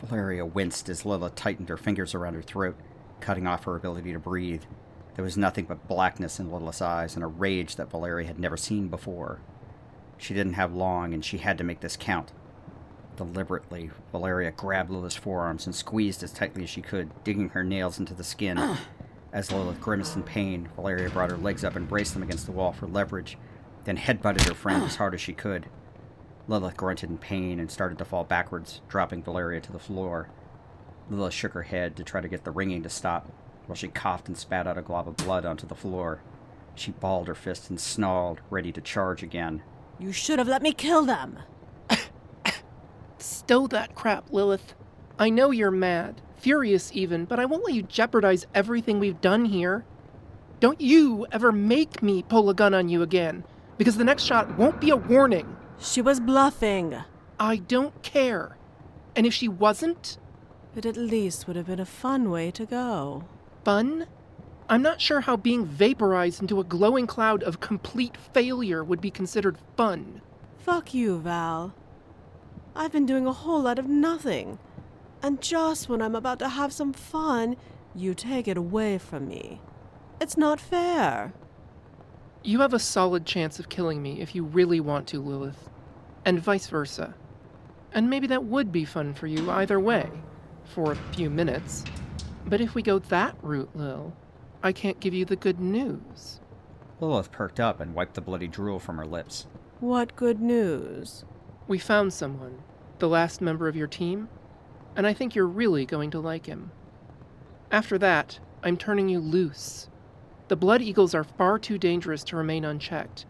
[0.03, 2.77] Valeria winced as Lilith tightened her fingers around her throat,
[3.19, 4.61] cutting off her ability to breathe.
[5.15, 8.57] There was nothing but blackness in Lilith's eyes and a rage that Valeria had never
[8.57, 9.39] seen before.
[10.19, 12.31] She didn't have long, and she had to make this count.
[13.15, 17.97] Deliberately, Valeria grabbed Lilith's forearms and squeezed as tightly as she could, digging her nails
[17.97, 18.77] into the skin.
[19.33, 22.51] As Lilith grimaced in pain, Valeria brought her legs up and braced them against the
[22.51, 23.37] wall for leverage,
[23.83, 25.67] then headbutted her friend as hard as she could.
[26.47, 30.29] Lilith grunted in pain and started to fall backwards, dropping Valeria to the floor.
[31.09, 33.31] Lilith shook her head to try to get the ringing to stop,
[33.65, 36.21] while she coughed and spat out a glob of blood onto the floor.
[36.75, 39.61] She balled her fists and snarled, ready to charge again.
[39.99, 41.39] You should have let me kill them.
[43.17, 44.73] Stow that crap, Lilith.
[45.19, 49.45] I know you're mad, furious even, but I won't let you jeopardize everything we've done
[49.45, 49.85] here.
[50.59, 53.43] Don't you ever make me pull a gun on you again,
[53.77, 55.55] because the next shot won't be a warning.
[55.79, 56.95] She was bluffing.
[57.39, 58.57] I don't care.
[59.15, 60.17] And if she wasn't,
[60.75, 63.25] It at least would have been a fun way to go.
[63.63, 64.07] fun?
[64.69, 69.09] I'm not sure how being vaporized into a glowing cloud of complete failure would be
[69.09, 70.21] considered fun.
[70.57, 71.73] Fuck you, Val.
[72.75, 74.59] I've been doing a whole lot of nothing.
[75.27, 77.57] And just when I'm about to have some fun,
[77.93, 79.59] you take it away from me.
[80.21, 81.33] It's not fair.
[82.43, 85.69] You have a solid chance of killing me if you really want to, Lilith.
[86.23, 87.13] And vice versa.
[87.91, 90.09] And maybe that would be fun for you either way,
[90.63, 91.83] for a few minutes.
[92.45, 94.13] But if we go that route, Lil,
[94.63, 96.39] I can't give you the good news.
[97.01, 99.45] Lilith perked up and wiped the bloody drool from her lips.
[99.81, 101.25] What good news?
[101.67, 102.59] We found someone,
[102.99, 104.29] the last member of your team,
[104.97, 106.71] and I think you're really going to like him.
[107.71, 109.89] After that, I'm turning you loose.
[110.47, 113.25] The Blood Eagles are far too dangerous to remain unchecked.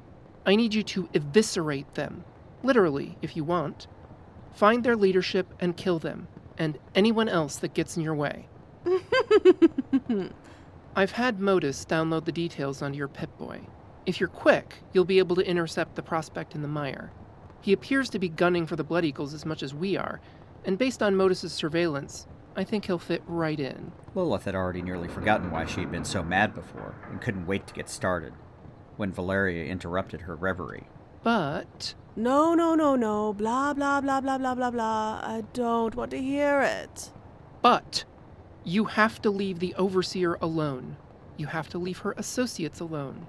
[0.46, 2.24] I need you to eviscerate them,
[2.64, 3.88] literally, if you want.
[4.56, 8.48] Find their leadership and kill them, and anyone else that gets in your way.
[10.96, 13.60] I've had Modus download the details onto your Pip Boy.
[14.06, 17.12] If you're quick, you'll be able to intercept the prospect in the mire.
[17.60, 20.22] He appears to be gunning for the Blood Eagles as much as we are,
[20.68, 22.28] and based on Modus's surveillance,
[22.58, 23.94] I think he'll fit right in.
[24.14, 27.66] Lilith had already nearly forgotten why she had been so mad before and couldn't wait
[27.68, 28.34] to get started
[28.98, 30.88] when Valeria interrupted her reverie.
[31.24, 33.32] But No, no, no, no.
[33.34, 35.22] Blah, blah, blah, blah, blah, blah, blah.
[35.24, 37.12] I don't want to hear it.
[37.62, 38.04] But
[38.64, 40.98] you have to leave the overseer alone.
[41.38, 43.28] You have to leave her associates alone.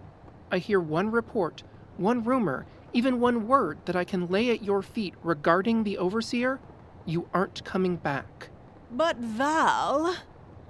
[0.51, 1.62] I hear one report,
[1.98, 6.59] one rumor, even one word that I can lay at your feet regarding the overseer.
[7.08, 8.50] You aren't coming back.
[8.90, 10.14] But Val.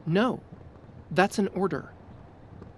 [0.06, 0.40] No,
[1.10, 1.92] that's an order.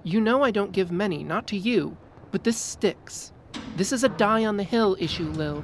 [0.02, 1.98] You know I don't give many, not to you,
[2.30, 3.32] but this sticks.
[3.76, 5.62] This is a die on the hill issue, Lil,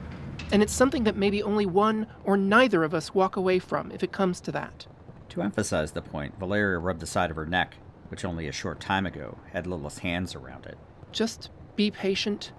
[0.52, 4.02] and it's something that maybe only one or neither of us walk away from if
[4.02, 4.86] it comes to that.
[5.30, 7.76] To emphasize the point, Valeria rubbed the side of her neck,
[8.08, 10.76] which only a short time ago had Lilith's hands around it.
[11.12, 12.52] Just be patient.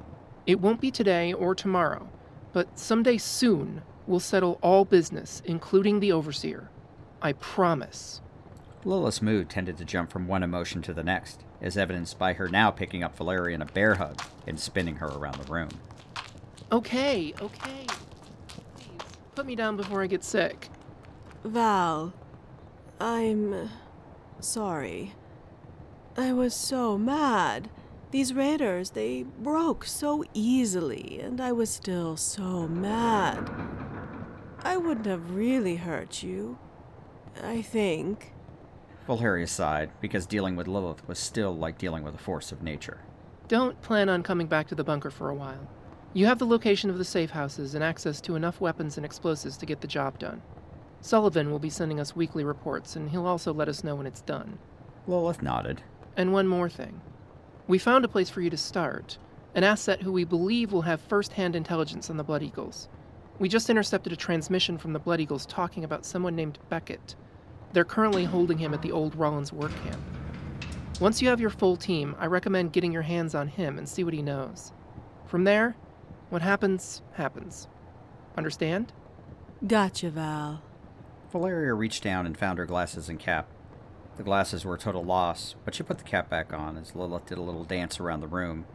[0.48, 2.10] It won't be today or tomorrow,
[2.54, 6.70] but someday soon we'll settle all business, including the overseer.
[7.22, 8.22] I promise.
[8.86, 12.48] Lilith's mood tended to jump from one emotion to the next, as evidenced by her
[12.48, 15.70] now picking up Valeria in a bear hug and spinning her around the room.
[16.72, 17.86] Okay, okay.
[18.78, 19.00] Please,
[19.36, 20.70] put me down before I get sick.
[21.44, 22.14] Val,
[23.00, 23.70] I'm
[24.40, 25.14] sorry.
[26.16, 27.70] I was so mad.
[28.12, 33.50] These raiders, they broke so easily, and I was still so mad.
[34.68, 36.58] I wouldn't have really hurt you.
[37.42, 38.34] I think.
[39.06, 43.00] Valeria sighed, because dealing with Lilith was still like dealing with a force of nature.
[43.48, 45.70] Don't plan on coming back to the bunker for a while.
[46.14, 49.56] You have the location of the safe houses and access to enough weapons and explosives
[49.56, 50.42] to get the job done.
[51.00, 54.22] Sullivan will be sending us weekly reports, and he'll also let us know when it's
[54.22, 54.60] done.
[55.08, 55.82] Lilith nodded.
[56.18, 57.00] And one more thing.
[57.70, 59.18] We found a place for you to start,
[59.56, 62.90] an asset who we believe will have first hand intelligence on the Blood Eagles.
[63.40, 67.16] We just intercepted a transmission from the Blood Eagles talking about someone named Beckett.
[67.72, 70.02] They're currently holding him at the old Rollins work camp.
[71.00, 74.04] Once you have your full team, I recommend getting your hands on him and see
[74.04, 74.72] what he knows.
[75.28, 75.76] From there,
[76.30, 77.68] what happens, happens.
[78.36, 78.92] Understand?
[79.66, 80.64] Gotcha, Val.
[81.32, 83.48] Valeria reached down and found her glasses and cap.
[84.16, 87.28] The glasses were a total loss, but she put the cap back on as Lilith
[87.28, 88.66] did a little dance around the room.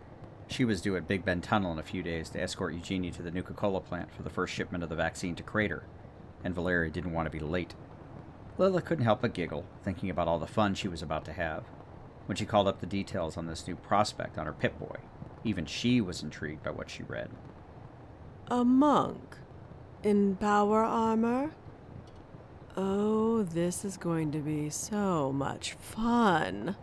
[0.53, 3.23] She was due at Big Bend Tunnel in a few days to escort Eugenie to
[3.23, 5.85] the Nuka Cola plant for the first shipment of the vaccine to Crater,
[6.45, 7.75] and Valeria didn't want to be late.
[8.59, 11.65] Lilith couldn't help but giggle, thinking about all the fun she was about to have.
[12.27, 14.97] When she called up the details on this new prospect on her Pip Boy,
[15.43, 17.31] even she was intrigued by what she read.
[18.49, 19.39] A monk?
[20.03, 21.53] In power armor?
[22.77, 26.77] Oh, this is going to be so much fun.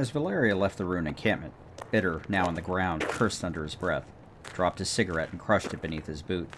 [0.00, 1.52] As Valeria left the ruined encampment,
[1.90, 4.06] Bitter, now on the ground, cursed under his breath,
[4.54, 6.48] dropped his cigarette, and crushed it beneath his boot.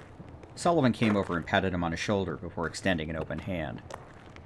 [0.55, 3.83] Sullivan came over and patted him on his shoulder before extending an open hand.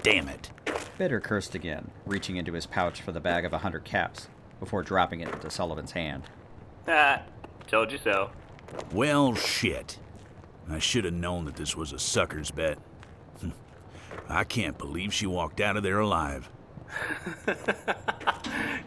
[0.03, 0.51] Damn it.
[0.97, 4.29] Bitter cursed again, reaching into his pouch for the bag of a hundred caps,
[4.61, 6.23] before dropping it into Sullivan's hand.
[6.89, 7.21] Ah,
[7.67, 8.31] told you so.
[8.95, 9.99] Well, shit.
[10.71, 12.79] I should have known that this was a sucker's bet.
[14.31, 16.49] I can't believe she walked out of there alive.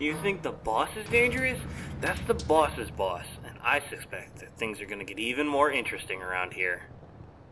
[0.06, 1.60] you think the boss is dangerous?
[2.02, 6.22] That's the boss's boss, and I suspect that things are gonna get even more interesting
[6.22, 6.84] around here.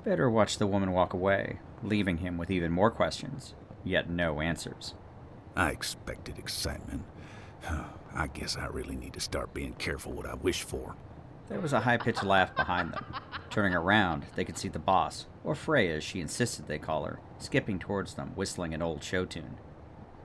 [0.03, 4.93] Better watch the woman walk away, leaving him with even more questions, yet no answers.
[5.55, 7.03] I expected excitement.
[8.15, 10.95] I guess I really need to start being careful what I wish for.
[11.49, 13.05] There was a high pitched laugh behind them.
[13.49, 17.19] Turning around, they could see the boss, or Freya as she insisted they call her,
[17.37, 19.57] skipping towards them, whistling an old show tune.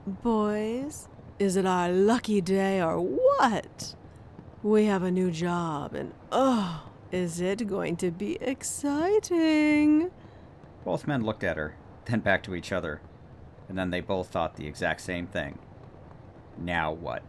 [0.05, 1.07] Boys,
[1.43, 3.95] is it our lucky day or what?
[4.63, 10.09] We have a new job, and oh, is it going to be exciting?
[10.85, 11.75] Both men looked at her,
[12.05, 13.01] then back to each other,
[13.67, 15.59] and then they both thought the exact same thing.
[16.57, 17.23] Now what?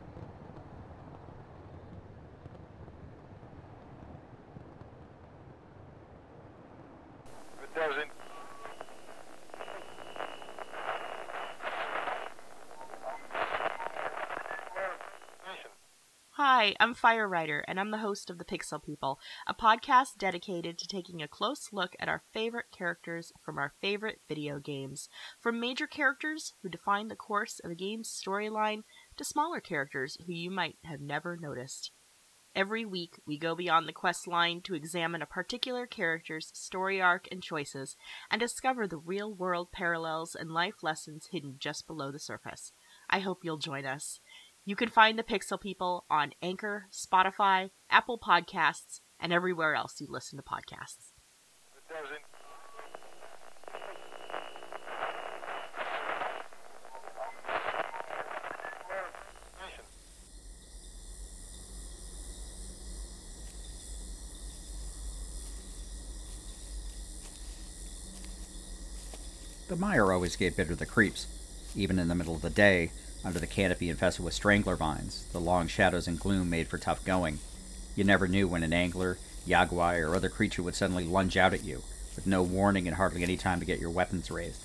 [16.65, 20.79] Hi, I'm Fire Rider, and I'm the host of The Pixel People, a podcast dedicated
[20.79, 25.11] to taking a close look at our favorite characters from our favorite video games.
[25.39, 28.85] From major characters who define the course of a game's storyline
[29.19, 31.91] to smaller characters who you might have never noticed.
[32.57, 37.29] Every week, we go beyond the quest line to examine a particular character's story arc
[37.31, 37.95] and choices
[38.31, 42.73] and discover the real world parallels and life lessons hidden just below the surface.
[43.11, 44.21] I hope you'll join us.
[44.67, 50.07] You can find the Pixel People on Anchor, Spotify, Apple Podcasts, and everywhere else you
[50.09, 51.13] listen to podcasts.
[69.69, 71.27] The mire always gave Bitter the creeps,
[71.77, 72.93] even in the middle of the day,
[73.25, 77.05] under the canopy infested with strangler vines, the long shadows and gloom made for tough
[77.05, 77.39] going.
[77.97, 81.55] You never knew when an angler, yao guai, or other creature would suddenly lunge out
[81.55, 81.83] at you,
[82.17, 84.63] with no warning and hardly any time to get your weapons raised.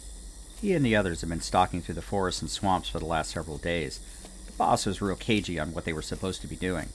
[0.62, 3.32] He and the others had been stalking through the forests and swamps for the last
[3.32, 4.00] several days.
[4.46, 6.90] The boss was real cagey on what they were supposed to be doing.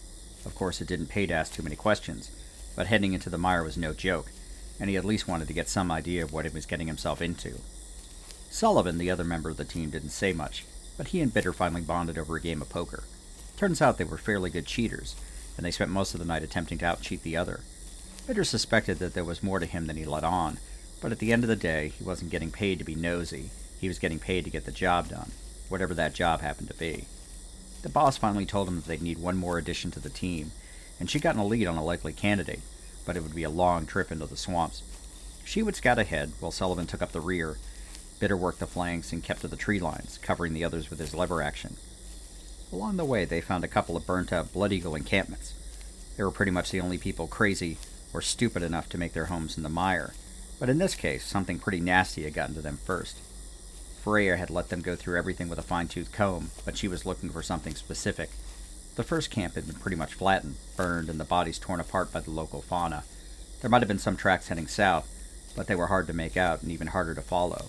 [0.45, 2.31] Of course, it didn't pay to ask too many questions,
[2.77, 4.31] but heading into the mire was no joke,
[4.79, 7.23] and he at least wanted to get some idea of what he was getting himself
[7.23, 7.61] into.
[8.51, 10.65] Sullivan, the other member of the team, didn't say much,
[10.97, 13.05] but he and Bitter finally bonded over a game of poker.
[13.57, 15.17] Turns out they were fairly good cheaters,
[15.57, 17.61] and they spent most of the night attempting to outcheat the other.
[18.27, 20.59] Bitter suspected that there was more to him than he let on,
[21.01, 23.51] but at the end of the day, he wasn't getting paid to be nosy.
[23.79, 25.33] He was getting paid to get the job done,
[25.69, 27.07] whatever that job happened to be.
[27.83, 30.53] The boss finally told him that they'd need one more addition to the team,
[30.99, 32.63] and she'd gotten a lead on a likely candidate,
[33.05, 34.83] but it would be a long trip into the swamps.
[35.45, 37.59] She would scout ahead while Sullivan took up the rear.
[38.21, 41.15] Bitter worked the flanks and kept to the tree lines, covering the others with his
[41.15, 41.77] lever action.
[42.73, 45.55] Along the way, they found a couple of burnt out Blood Eagle encampments.
[46.17, 47.79] They were pretty much the only people crazy
[48.13, 50.15] or stupid enough to make their homes in the mire,
[50.59, 53.19] but in this case, something pretty nasty had gotten to them first.
[54.03, 57.07] Freya had let them go through everything with a fine tooth comb, but she was
[57.07, 58.31] looking for something specific.
[58.97, 62.21] The first camp had been pretty much flattened, burned, and the bodies torn apart by
[62.21, 63.03] the local fauna.
[63.61, 65.09] There might have been some tracks heading south,
[65.57, 67.67] but they were hard to make out and even harder to follow.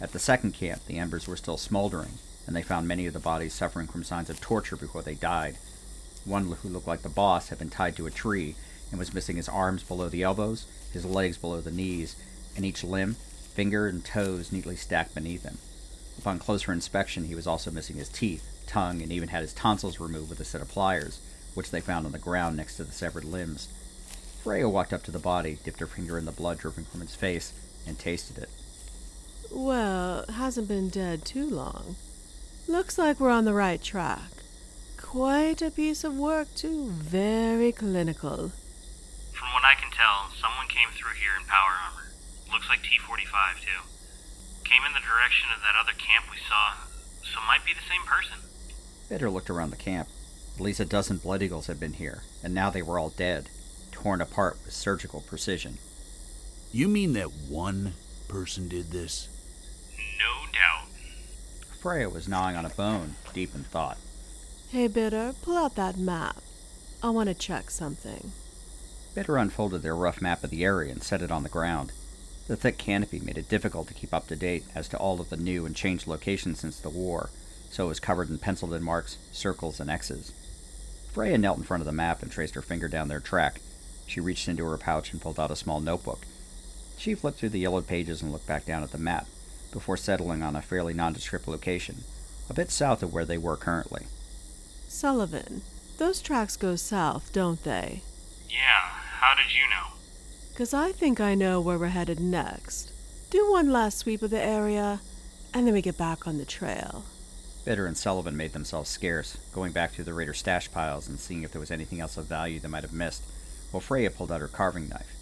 [0.00, 3.18] At the second camp, the embers were still smoldering, and they found many of the
[3.18, 5.56] bodies suffering from signs of torture before they died.
[6.24, 8.56] One who looked like the boss had been tied to a tree
[8.90, 12.14] and was missing his arms below the elbows, his legs below the knees,
[12.56, 13.16] and each limb,
[13.54, 15.58] finger, and toes neatly stacked beneath him.
[16.18, 19.98] Upon closer inspection, he was also missing his teeth, tongue, and even had his tonsils
[19.98, 21.20] removed with a set of pliers,
[21.54, 23.68] which they found on the ground next to the severed limbs.
[24.42, 27.14] Freya walked up to the body, dipped her finger in the blood dripping from its
[27.14, 27.52] face,
[27.86, 28.50] and tasted it.
[29.50, 31.96] Well, hasn't been dead too long.
[32.68, 34.30] Looks like we're on the right track.
[34.96, 36.88] Quite a piece of work, too.
[36.90, 38.52] Very clinical.
[39.32, 42.10] From what I can tell, someone came through here in power armor.
[42.52, 43.86] Looks like T 45, too.
[44.64, 46.74] Came in the direction of that other camp we saw,
[47.22, 48.38] so might be the same person.
[49.08, 50.08] Bitter looked around the camp.
[50.56, 53.48] At least a dozen Blood Eagles had been here, and now they were all dead,
[53.92, 55.78] torn apart with surgical precision.
[56.72, 57.92] You mean that one
[58.26, 59.28] person did this?
[60.18, 60.88] No doubt.
[61.80, 63.98] Freya was gnawing on a bone, deep in thought.
[64.70, 66.42] Hey, Bitter, pull out that map.
[67.02, 68.32] I want to check something.
[69.14, 71.92] Bitter unfolded their rough map of the area and set it on the ground.
[72.48, 75.30] The thick canopy made it difficult to keep up to date as to all of
[75.30, 77.30] the new and changed locations since the war,
[77.70, 80.32] so it was covered in penciled in marks, circles, and X's.
[81.12, 83.60] Freya knelt in front of the map and traced her finger down their track.
[84.06, 86.26] She reached into her pouch and pulled out a small notebook.
[86.98, 89.26] She flipped through the yellowed pages and looked back down at the map,
[89.76, 92.02] before settling on a fairly nondescript location,
[92.48, 94.06] a bit south of where they were currently.
[94.88, 95.60] Sullivan,
[95.98, 98.00] those tracks go south, don't they?
[98.48, 98.88] Yeah,
[99.20, 99.98] how did you know?
[100.54, 102.90] 'Cause I think I know where we're headed next.
[103.28, 105.02] Do one last sweep of the area,
[105.52, 107.04] and then we get back on the trail.
[107.66, 111.42] Bitter and Sullivan made themselves scarce, going back through the raider stash piles and seeing
[111.42, 113.20] if there was anything else of value they might have missed,
[113.70, 115.12] while Freya pulled out her carving knife.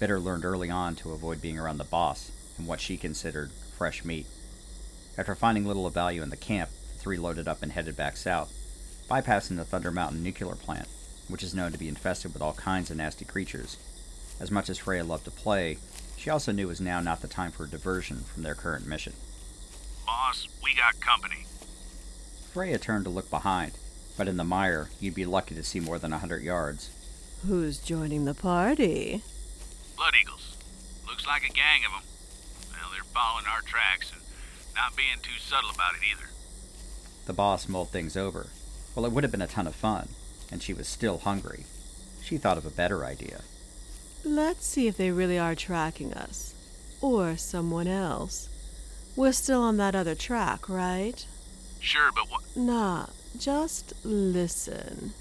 [0.00, 4.04] Bitter learned early on to avoid being around the boss and what she considered fresh
[4.04, 4.26] meat.
[5.18, 8.16] After finding little of value in the camp, the three loaded up and headed back
[8.16, 8.52] south,
[9.10, 10.88] bypassing the Thunder Mountain nuclear plant,
[11.28, 13.76] which is known to be infested with all kinds of nasty creatures.
[14.40, 15.78] As much as Freya loved to play,
[16.16, 18.86] she also knew it was now not the time for a diversion from their current
[18.86, 19.12] mission.
[20.06, 21.46] Boss, we got company.
[22.52, 23.72] Freya turned to look behind,
[24.16, 26.90] but in the mire, you'd be lucky to see more than a hundred yards.
[27.46, 29.22] Who's joining the party?
[29.96, 30.56] Blood Eagles.
[31.06, 32.02] Looks like a gang of them.
[33.14, 34.20] Well, following our tracks and
[34.74, 36.30] not being too subtle about it either.
[37.26, 38.48] The boss mulled things over.
[38.94, 40.08] Well, it would have been a ton of fun,
[40.50, 41.64] and she was still hungry.
[42.22, 43.42] She thought of a better idea.
[44.24, 46.54] Let's see if they really are tracking us.
[47.00, 48.48] Or someone else.
[49.16, 51.24] We're still on that other track, right?
[51.80, 52.42] Sure, but what?
[52.56, 53.06] Nah,
[53.38, 55.12] just listen.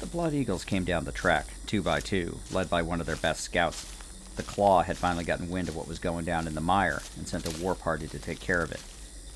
[0.00, 3.16] The Blood Eagles came down the track, two by two, led by one of their
[3.16, 3.97] best scouts.
[4.38, 7.26] The Claw had finally gotten wind of what was going down in the mire and
[7.26, 8.80] sent a war party to take care of it.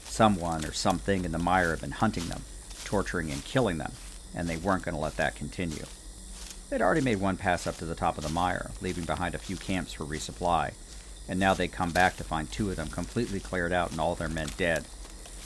[0.05, 2.45] Someone or something in the mire had been hunting them,
[2.85, 3.95] torturing and killing them,
[4.33, 5.87] and they weren't going to let that continue.
[6.71, 9.39] They'd already made one pass up to the top of the mire, leaving behind a
[9.39, 10.73] few camps for resupply,
[11.29, 14.15] and now they'd come back to find two of them completely cleared out and all
[14.15, 14.85] their men dead.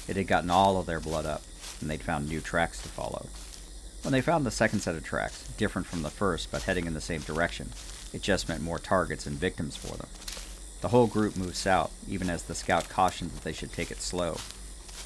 [0.06, 1.40] It had gotten all of their blood up,
[1.80, 3.30] and they'd found new tracks to follow.
[4.02, 6.92] When they found the second set of tracks, different from the first but heading in
[6.92, 7.70] the same direction,
[8.12, 10.08] it just meant more targets and victims for them.
[10.80, 14.00] The whole group moved south, even as the scout cautioned that they should take it
[14.00, 14.36] slow.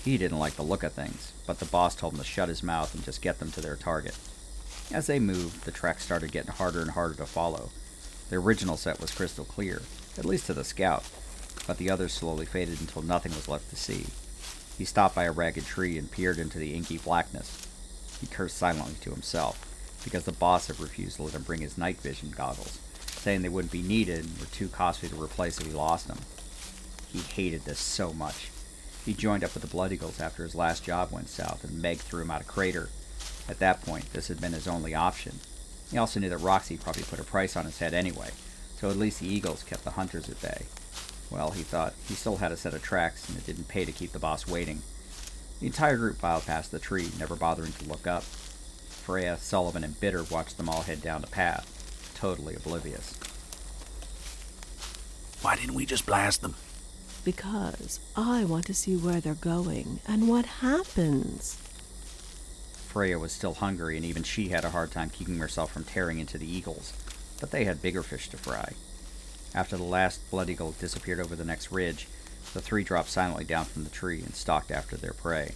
[0.04, 2.62] He didn't like the look of things, but the boss told him to shut his
[2.62, 4.16] mouth and just get them to their target.
[4.92, 7.70] As they moved, the track started getting harder and harder to follow.
[8.28, 9.82] The original set was crystal clear,
[10.18, 11.04] at least to the scout,
[11.66, 14.06] but the others slowly faded until nothing was left to see.
[14.78, 17.66] He stopped by a ragged tree and peered into the inky blackness.
[18.20, 19.64] He cursed silently to himself,
[20.04, 22.78] because the boss had refused to let him bring his night vision goggles,
[23.20, 26.18] saying they wouldn't be needed and were too costly to replace if he lost them.
[27.12, 28.50] He hated this so much.
[29.04, 31.98] He joined up with the Blood Eagles after his last job went south, and Meg
[31.98, 32.88] threw him out of crater.
[33.48, 35.40] At that point, this had been his only option.
[35.90, 38.30] He also knew that Roxy probably put a price on his head anyway,
[38.76, 40.66] so at least the Eagles kept the hunters at bay.
[41.30, 43.92] Well, he thought, he still had a set of tracks, and it didn't pay to
[43.92, 44.82] keep the boss waiting.
[45.60, 48.22] The entire group filed past the tree, never bothering to look up.
[48.22, 51.79] Freya, Sullivan, and Bitter watched them all head down the path,
[52.20, 53.18] totally oblivious.
[55.40, 56.54] Why didn't we just blast them?
[57.24, 61.54] Because I want to see where they're going and what happens.
[62.88, 66.18] Freya was still hungry, and even she had a hard time keeping herself from tearing
[66.18, 66.92] into the eagles,
[67.40, 68.72] but they had bigger fish to fry.
[69.54, 72.06] After the last blood eagle disappeared over the next ridge,
[72.52, 75.52] the three dropped silently down from the tree and stalked after their prey.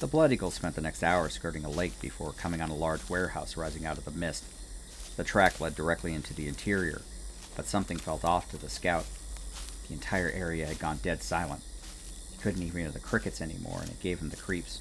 [0.00, 3.08] The blood eagle spent the next hour skirting a lake before coming on a large
[3.10, 4.44] warehouse rising out of the mist.
[5.16, 7.02] The track led directly into the interior,
[7.56, 9.06] but something felt off to the scout.
[9.86, 11.62] The entire area had gone dead silent.
[12.32, 14.80] He couldn't even hear the crickets anymore, and it gave him the creeps.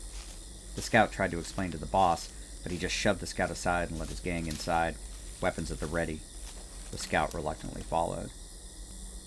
[0.76, 2.32] The scout tried to explain to the boss,
[2.64, 4.96] but he just shoved the scout aside and let his gang inside,
[5.40, 6.22] weapons at the ready.
[6.92, 8.32] The scout reluctantly followed.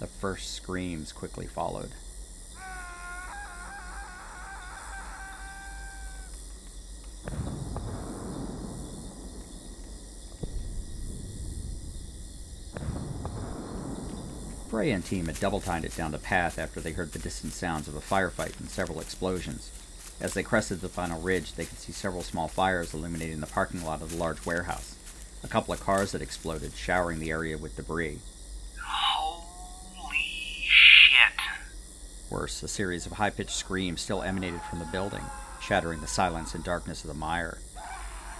[0.01, 1.93] The first screams quickly followed.
[14.77, 17.89] Frey and team had double-timed it down the path after they heard the distant sounds
[17.89, 19.71] of a firefight and several explosions.
[20.21, 23.83] As they crested the final ridge, they could see several small fires illuminating the parking
[23.83, 24.95] lot of the large warehouse.
[25.43, 28.19] A couple of cars had exploded, showering the area with debris.
[28.79, 31.41] Holy shit.
[32.29, 35.25] Worse, a series of high pitched screams still emanated from the building,
[35.63, 37.57] shattering the silence and darkness of the mire.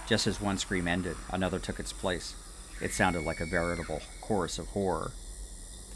[0.05, 2.35] Just as one scream ended, another took its place.
[2.79, 5.13] It sounded like a veritable chorus of horror.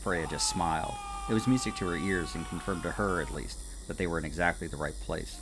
[0.01, 0.95] Freya just smiled.
[1.29, 4.17] It was music to her ears and confirmed to her, at least, that they were
[4.17, 5.39] in exactly the right place.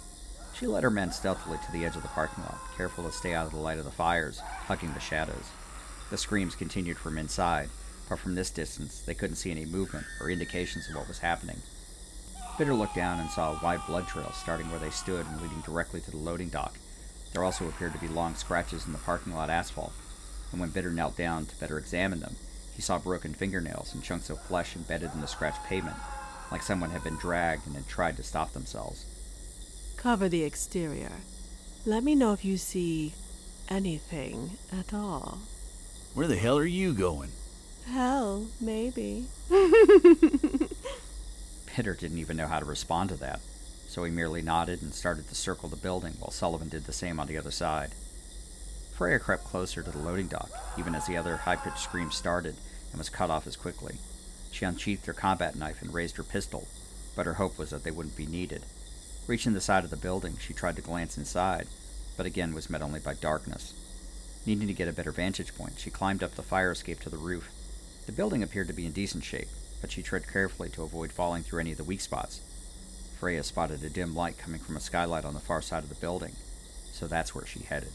[0.53, 3.33] She led her men stealthily to the edge of the parking lot, careful to stay
[3.33, 5.45] out of the light of the fires, hugging the shadows.
[6.09, 7.69] The screams continued from inside,
[8.09, 11.61] but from this distance they couldn't see any movement or indications of what was happening.
[12.57, 15.61] Bitter looked down and saw a wide blood trail starting where they stood and leading
[15.61, 16.77] directly to the loading dock.
[17.31, 19.93] There also appeared to be long scratches in the parking lot asphalt,
[20.51, 22.35] and when Bitter knelt down to better examine them,
[22.79, 25.97] he saw broken fingernails and chunks of flesh embedded in the scratched pavement,
[26.49, 29.03] like someone had been dragged and had tried to stop themselves.
[29.97, 31.11] Cover the exterior.
[31.85, 33.15] Let me know if you see
[33.67, 35.39] anything at all.
[36.13, 37.31] Where the hell are you going?
[37.85, 39.27] Hell, maybe.
[41.75, 43.41] Bitter didn't even know how to respond to that,
[43.89, 47.19] so he merely nodded and started to circle the building while Sullivan did the same
[47.19, 47.91] on the other side.
[48.93, 52.55] Freya crept closer to the loading dock, even as the other high pitched scream started
[52.91, 53.95] and was cut off as quickly.
[54.51, 56.67] She unsheathed her combat knife and raised her pistol,
[57.15, 58.63] but her hope was that they wouldn't be needed.
[59.27, 61.67] Reaching the side of the building, she tried to glance inside,
[62.17, 63.73] but again was met only by darkness.
[64.45, 67.17] Needing to get a better vantage point, she climbed up the fire escape to the
[67.17, 67.49] roof.
[68.05, 69.49] The building appeared to be in decent shape,
[69.81, 72.41] but she tread carefully to avoid falling through any of the weak spots.
[73.19, 75.95] Freya spotted a dim light coming from a skylight on the far side of the
[75.95, 76.35] building,
[76.91, 77.91] so that's where she headed.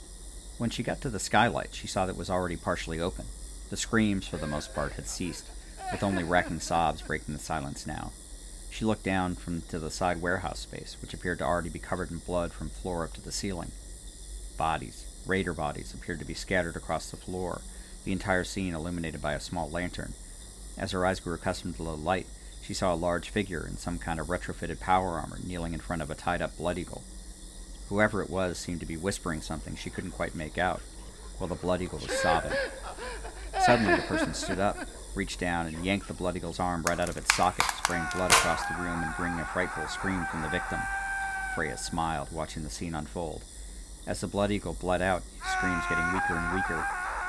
[0.58, 3.24] When she got to the skylight, she saw that it was already partially open.
[3.74, 5.46] The screams, for the most part, had ceased,
[5.90, 8.12] with only racking sobs breaking the silence now.
[8.70, 12.12] She looked down from to the side warehouse space, which appeared to already be covered
[12.12, 13.72] in blood from floor up to the ceiling.
[14.56, 17.62] Bodies, raider bodies, appeared to be scattered across the floor,
[18.04, 20.14] the entire scene illuminated by a small lantern.
[20.78, 22.28] As her eyes grew accustomed to the light,
[22.62, 26.00] she saw a large figure in some kind of retrofitted power armor kneeling in front
[26.00, 27.02] of a tied up blood eagle.
[27.88, 30.80] Whoever it was seemed to be whispering something she couldn't quite make out,
[31.38, 32.52] while the blood eagle was sobbing.
[33.64, 34.76] Suddenly, the person stood up,
[35.14, 38.30] reached down, and yanked the blood eagle's arm right out of its socket, spraying blood
[38.30, 40.80] across the room and bringing a frightful scream from the victim.
[41.54, 43.42] Freya smiled, watching the scene unfold.
[44.06, 45.22] As the blood eagle bled out,
[45.56, 46.86] screams getting weaker and weaker,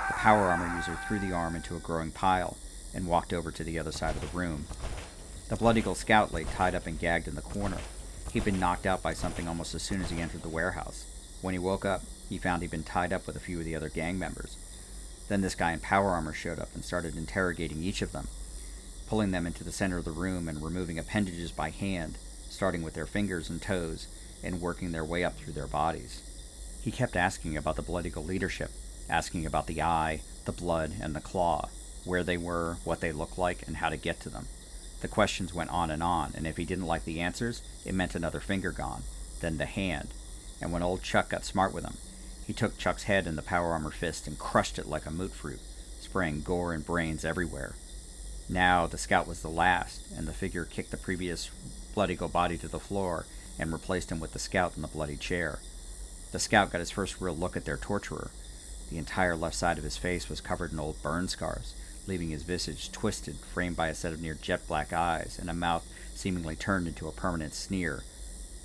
[0.08, 2.58] the power armor user threw the arm into a growing pile
[2.94, 4.66] and walked over to the other side of the room.
[5.48, 7.78] The blood eagle scout lay tied up and gagged in the corner.
[8.34, 11.06] He'd been knocked out by something almost as soon as he entered the warehouse.
[11.42, 13.76] When he woke up, he found he'd been tied up with a few of the
[13.76, 14.58] other gang members.
[15.28, 18.28] Then this guy in power armor showed up and started interrogating each of them,
[19.08, 22.18] pulling them into the center of the room and removing appendages by hand,
[22.50, 24.08] starting with their fingers and toes
[24.44, 26.22] and working their way up through their bodies.
[26.82, 28.70] He kept asking about the Eagle leadership,
[29.10, 31.70] asking about the eye, the blood, and the claw,
[32.04, 34.48] where they were, what they looked like, and how to get to them.
[35.02, 38.14] The questions went on and on, and if he didn't like the answers, it meant
[38.14, 39.04] another finger gone,
[39.42, 40.10] then the hand.
[40.62, 41.98] And when old Chuck got smart with him,
[42.46, 45.60] he took Chuck's head in the power armor fist and crushed it like a mutfruit,
[46.00, 47.74] spraying gore and brains everywhere.
[48.48, 51.50] Now the scout was the last, and the figure kicked the previous
[51.96, 53.26] Blood Eagle body to the floor
[53.58, 55.60] and replaced him with the scout in the bloody chair.
[56.32, 58.30] The scout got his first real look at their torturer.
[58.92, 61.74] The entire left side of his face was covered in old burn scars,
[62.06, 65.54] leaving his visage twisted, framed by a set of near jet black eyes, and a
[65.54, 68.04] mouth seemingly turned into a permanent sneer.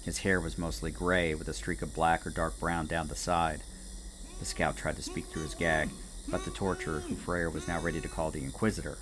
[0.04, 3.14] His hair was mostly gray, with a streak of black or dark brown down the
[3.16, 3.62] side.
[4.40, 5.90] The scout tried to speak through his gag,
[6.28, 8.96] but the torturer, who Freya was now ready to call the Inquisitor,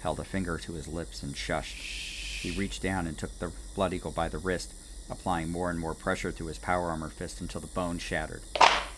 [0.00, 2.40] held a finger to his lips and shushed.
[2.40, 4.72] He reached down and took the Blood Eagle by the wrist,
[5.10, 8.42] applying more and more pressure to his power armor fist until the bone shattered.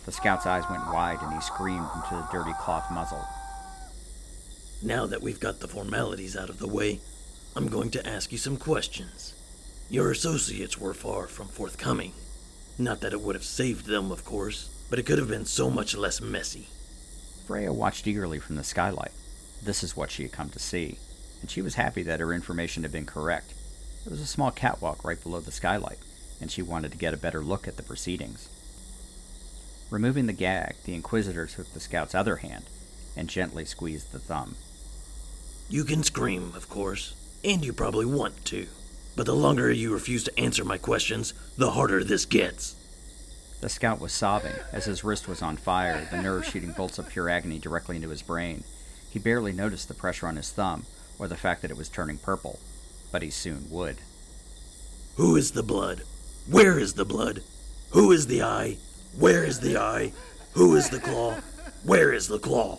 [0.05, 3.25] The scout's eyes went wide and he screamed into the dirty cloth muzzle.
[4.83, 7.01] Now that we've got the formalities out of the way,
[7.57, 9.33] I'm going to ask you some questions.
[9.89, 12.13] Your associates were far from forthcoming.
[12.77, 15.71] Not that it would have saved them, of course, but it could have been so
[15.71, 16.69] much less messy.
[17.47, 19.13] Freya watched eagerly from the skylight.
[19.63, 20.99] This is what she had come to see,
[21.41, 23.55] and she was happy that her information had been correct.
[24.05, 25.99] There was a small catwalk right below the skylight,
[26.41, 28.49] and she wanted to get a better look at the proceedings.
[29.91, 32.65] Removing the gag, the Inquisitor took the scout's other hand
[33.17, 34.57] and gently squeezed the thumb.
[35.69, 37.15] You can scream, of course,
[37.45, 38.67] and you probably want to.
[39.17, 42.77] But the longer you refuse to answer my questions, the harder this gets.
[43.67, 47.09] The scout was sobbing as his wrist was on fire, the nerve shooting bolts of
[47.09, 48.63] pure agony directly into his brain.
[49.11, 50.87] He barely noticed the pressure on his thumb
[51.19, 52.61] or the fact that it was turning purple,
[53.11, 53.97] but he soon would.
[55.17, 56.03] Who is the blood?
[56.49, 57.43] Where is the blood?
[57.91, 58.77] Who is the eye?
[59.19, 60.13] Where is the eye?
[60.53, 61.41] Who is the claw?
[61.83, 62.79] Where is the claw?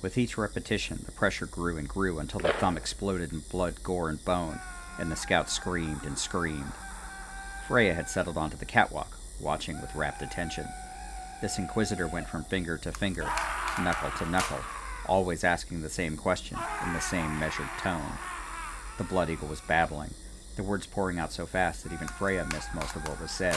[0.00, 4.08] With each repetition, the pressure grew and grew until the thumb exploded in blood, gore,
[4.08, 4.58] and bone,
[4.98, 6.72] and the scout screamed and screamed.
[7.66, 10.66] Freya had settled onto the catwalk, watching with rapt attention.
[11.40, 13.30] This inquisitor went from finger to finger,
[13.80, 14.60] knuckle to knuckle,
[15.06, 18.12] always asking the same question in the same measured tone.
[18.98, 20.12] The Blood Eagle was babbling,
[20.56, 23.56] the words pouring out so fast that even Freya missed most of what was said.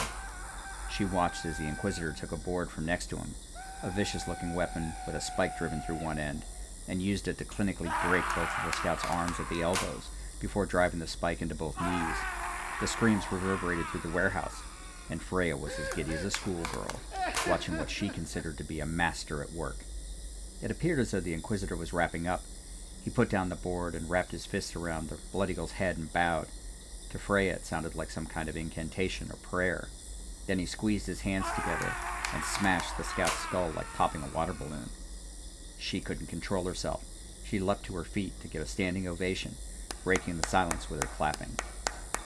[0.90, 3.34] She watched as the Inquisitor took a board from next to him,
[3.82, 6.42] a vicious looking weapon with a spike driven through one end,
[6.86, 10.08] and used it to clinically break both of the scout's arms at the elbows
[10.40, 12.16] before driving the spike into both knees.
[12.80, 14.62] The screams reverberated through the warehouse,
[15.10, 17.00] and Freya was as giddy as a schoolgirl,
[17.48, 19.78] watching what she considered to be a master at work.
[20.62, 22.42] It appeared as though the Inquisitor was wrapping up.
[23.04, 26.12] He put down the board and wrapped his fists around the Blood Eagle's head and
[26.12, 26.46] bowed.
[27.10, 29.88] To Freya, it sounded like some kind of incantation or prayer.
[30.46, 31.92] Then he squeezed his hands together
[32.32, 34.88] and smashed the scout's skull like popping a water balloon.
[35.78, 37.04] She couldn't control herself.
[37.44, 39.56] She leapt to her feet to give a standing ovation,
[40.04, 41.56] breaking the silence with her clapping.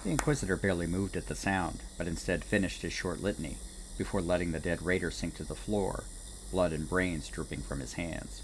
[0.06, 3.56] The Inquisitor barely moved at the sound, but instead finished his short litany
[3.98, 6.04] before letting the dead raider sink to the floor,
[6.52, 8.40] blood and brains dripping from his hands.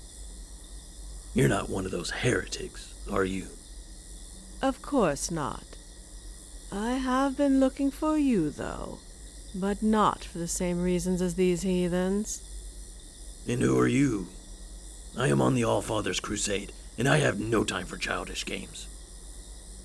[1.34, 3.46] You're not one of those heretics, are you?
[4.60, 5.62] Of course not.
[6.72, 8.98] I have been looking for you, though,
[9.54, 12.42] but not for the same reasons as these heathens.
[13.46, 14.26] And who are you?
[15.16, 18.88] I am on the All-Father's crusade, and I have no time for childish games.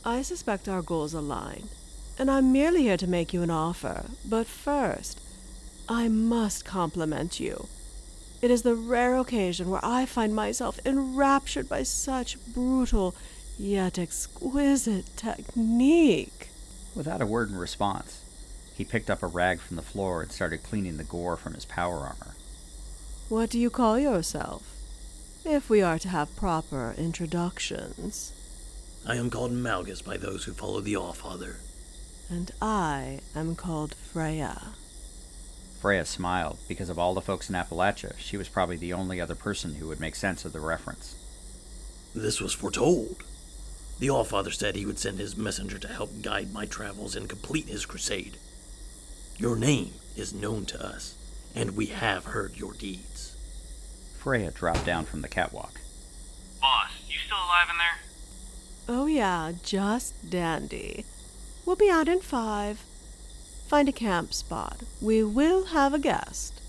[0.07, 1.67] I suspect our goals align,
[2.17, 4.05] and I'm merely here to make you an offer.
[4.23, 5.19] But first,
[5.89, 7.67] I must compliment you.
[8.41, 13.15] It is the rare occasion where I find myself enraptured by such brutal
[13.59, 16.51] yet exquisite technique.
[16.95, 18.21] Without a word in response,
[18.73, 21.65] he picked up a rag from the floor and started cleaning the gore from his
[21.65, 22.33] power armor.
[23.27, 24.63] What do you call yourself?
[25.43, 28.31] If we are to have proper introductions.
[29.09, 31.55] I am called Malgus by those who follow the Allfather.
[32.29, 34.73] And I am called Freya.
[35.79, 36.57] Freya smiled.
[36.67, 39.87] Because of all the folks in Appalachia, she was probably the only other person who
[39.87, 41.15] would make sense of the reference.
[42.13, 43.23] This was foretold.
[43.99, 47.67] The Allfather said he would send his messenger to help guide my travels and complete
[47.67, 48.35] his crusade.
[49.37, 51.15] Your name is known to us,
[51.55, 53.37] and we have heard your deeds.
[54.17, 55.79] Freya dropped down from the catwalk.
[56.59, 58.06] Boss, you still alive in there?
[58.89, 61.05] Oh, yeah, just dandy.
[61.65, 62.83] We'll be out in five.
[63.67, 64.81] Find a camp spot.
[65.01, 66.61] We will have a guest.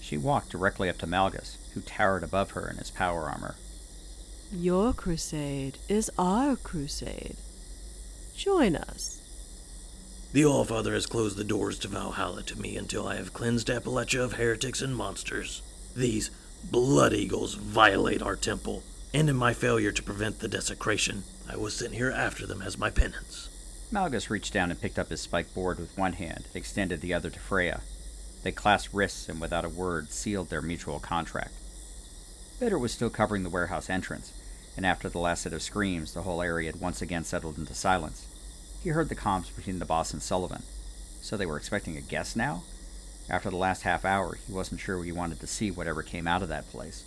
[0.00, 3.54] She walked directly up to Malgus, who towered above her in his power armor.
[4.52, 7.36] Your crusade is our crusade.
[8.36, 9.20] Join us.
[10.32, 14.24] The Allfather has closed the doors to Valhalla to me until I have cleansed Appalachia
[14.24, 15.62] of heretics and monsters.
[15.94, 16.30] These
[16.64, 18.82] Blood Eagles violate our temple,
[19.14, 22.78] and in my failure to prevent the desecration, I was sent here after them as
[22.78, 23.48] my penance.
[23.92, 27.28] Malgus reached down and picked up his spike board with one hand, extended the other
[27.28, 27.82] to Freya.
[28.42, 31.52] They clasped wrists and, without a word, sealed their mutual contract.
[32.58, 34.32] Bitter was still covering the warehouse entrance,
[34.76, 37.74] and after the last set of screams, the whole area had once again settled into
[37.74, 38.26] silence.
[38.82, 40.62] He heard the comms between the boss and Sullivan.
[41.20, 42.62] So they were expecting a guest now?
[43.28, 46.42] After the last half hour, he wasn't sure he wanted to see whatever came out
[46.42, 47.04] of that place.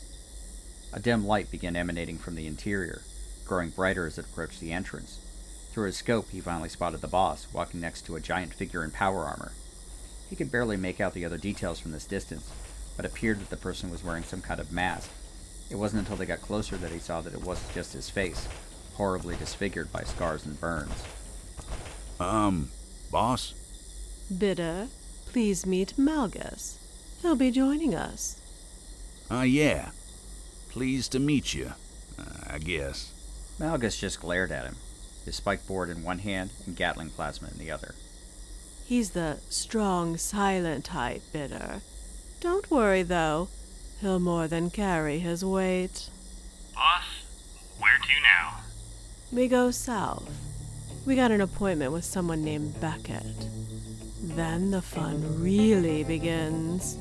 [0.95, 3.01] A dim light began emanating from the interior,
[3.45, 5.19] growing brighter as it approached the entrance.
[5.73, 8.91] Through his scope, he finally spotted the boss, walking next to a giant figure in
[8.91, 9.51] power armor.
[10.29, 12.49] He could barely make out the other details from this distance,
[12.95, 15.11] but appeared that the person was wearing some kind of mask.
[15.69, 18.47] It wasn't until they got closer that he saw that it wasn't just his face,
[18.93, 21.03] horribly disfigured by scars and burns.
[22.21, 22.69] Um,
[23.11, 23.53] boss?
[24.35, 24.87] Bitter,
[25.25, 26.77] please meet Malgus.
[27.21, 28.39] He'll be joining us.
[29.29, 29.89] Uh, yeah.
[30.75, 31.71] Pleased to meet you,
[32.19, 33.13] uh, I guess.
[33.57, 34.75] Malgus just glared at him,
[35.23, 37.95] his spike board in one hand and Gatling plasma in the other.
[38.85, 41.79] He's the strong, silent type, Bitter.
[42.41, 43.47] Don't worry, though.
[44.01, 46.09] He'll more than carry his weight.
[46.73, 47.05] Boss,
[47.79, 48.57] where to now?
[49.31, 50.29] We go south.
[51.05, 53.47] We got an appointment with someone named Beckett.
[54.21, 56.97] Then the fun really begins.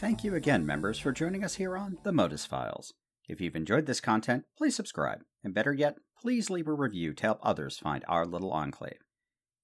[0.00, 2.94] Thank you again, members, for joining us here on The Modus Files.
[3.28, 7.22] If you've enjoyed this content, please subscribe, and better yet, please leave a review to
[7.22, 8.98] help others find our little enclave.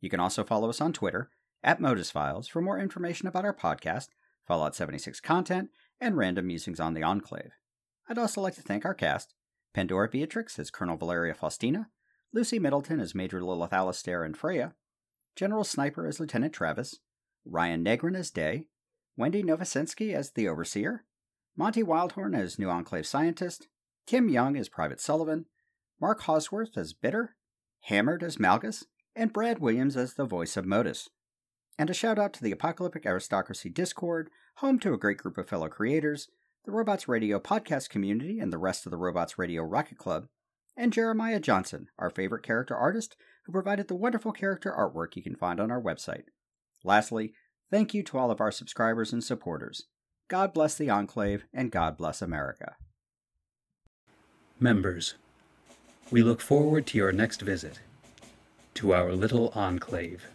[0.01, 1.31] You can also follow us on Twitter
[1.65, 4.09] at Modus Files for more information about our podcast,
[4.47, 7.53] Fallout 76 content, and random musings on the Enclave.
[8.09, 9.35] I'd also like to thank our cast
[9.77, 11.91] Pandora Beatrix as Colonel Valeria Faustina,
[12.33, 14.73] Lucy Middleton as Major Lilith Alistair and Freya,
[15.37, 17.01] General Sniper as Lieutenant Travis,
[17.45, 18.69] Ryan Negrin as Day,
[19.19, 21.05] Wendy Novosensky as the Overseer,
[21.59, 23.69] Monty Wildhorn as New Enclave Scientist,
[24.07, 25.45] Kim Young as Private Sullivan,
[26.01, 27.37] Mark Hosworth as Bitter,
[27.81, 31.11] Hammered as Malgus, and Brad Williams as the voice of Modus.
[31.79, 35.51] And a shout out to the Apocalyptic Aristocracy Discord, home to a great group of
[35.51, 36.31] fellow creators,
[36.67, 40.27] the Robots Radio podcast community, and the rest of the Robots Radio Rocket Club,
[40.77, 43.15] and Jeremiah Johnson, our favorite character artist,
[43.45, 46.25] who provided the wonderful character artwork you can find on our website.
[46.83, 47.35] Lastly,
[47.71, 49.85] thank you to all of our subscribers and supporters.
[50.27, 52.75] God bless the Enclave, and God bless America.
[54.59, 55.15] Members,
[56.11, 57.79] we look forward to your next visit
[58.75, 60.27] to our little enclave.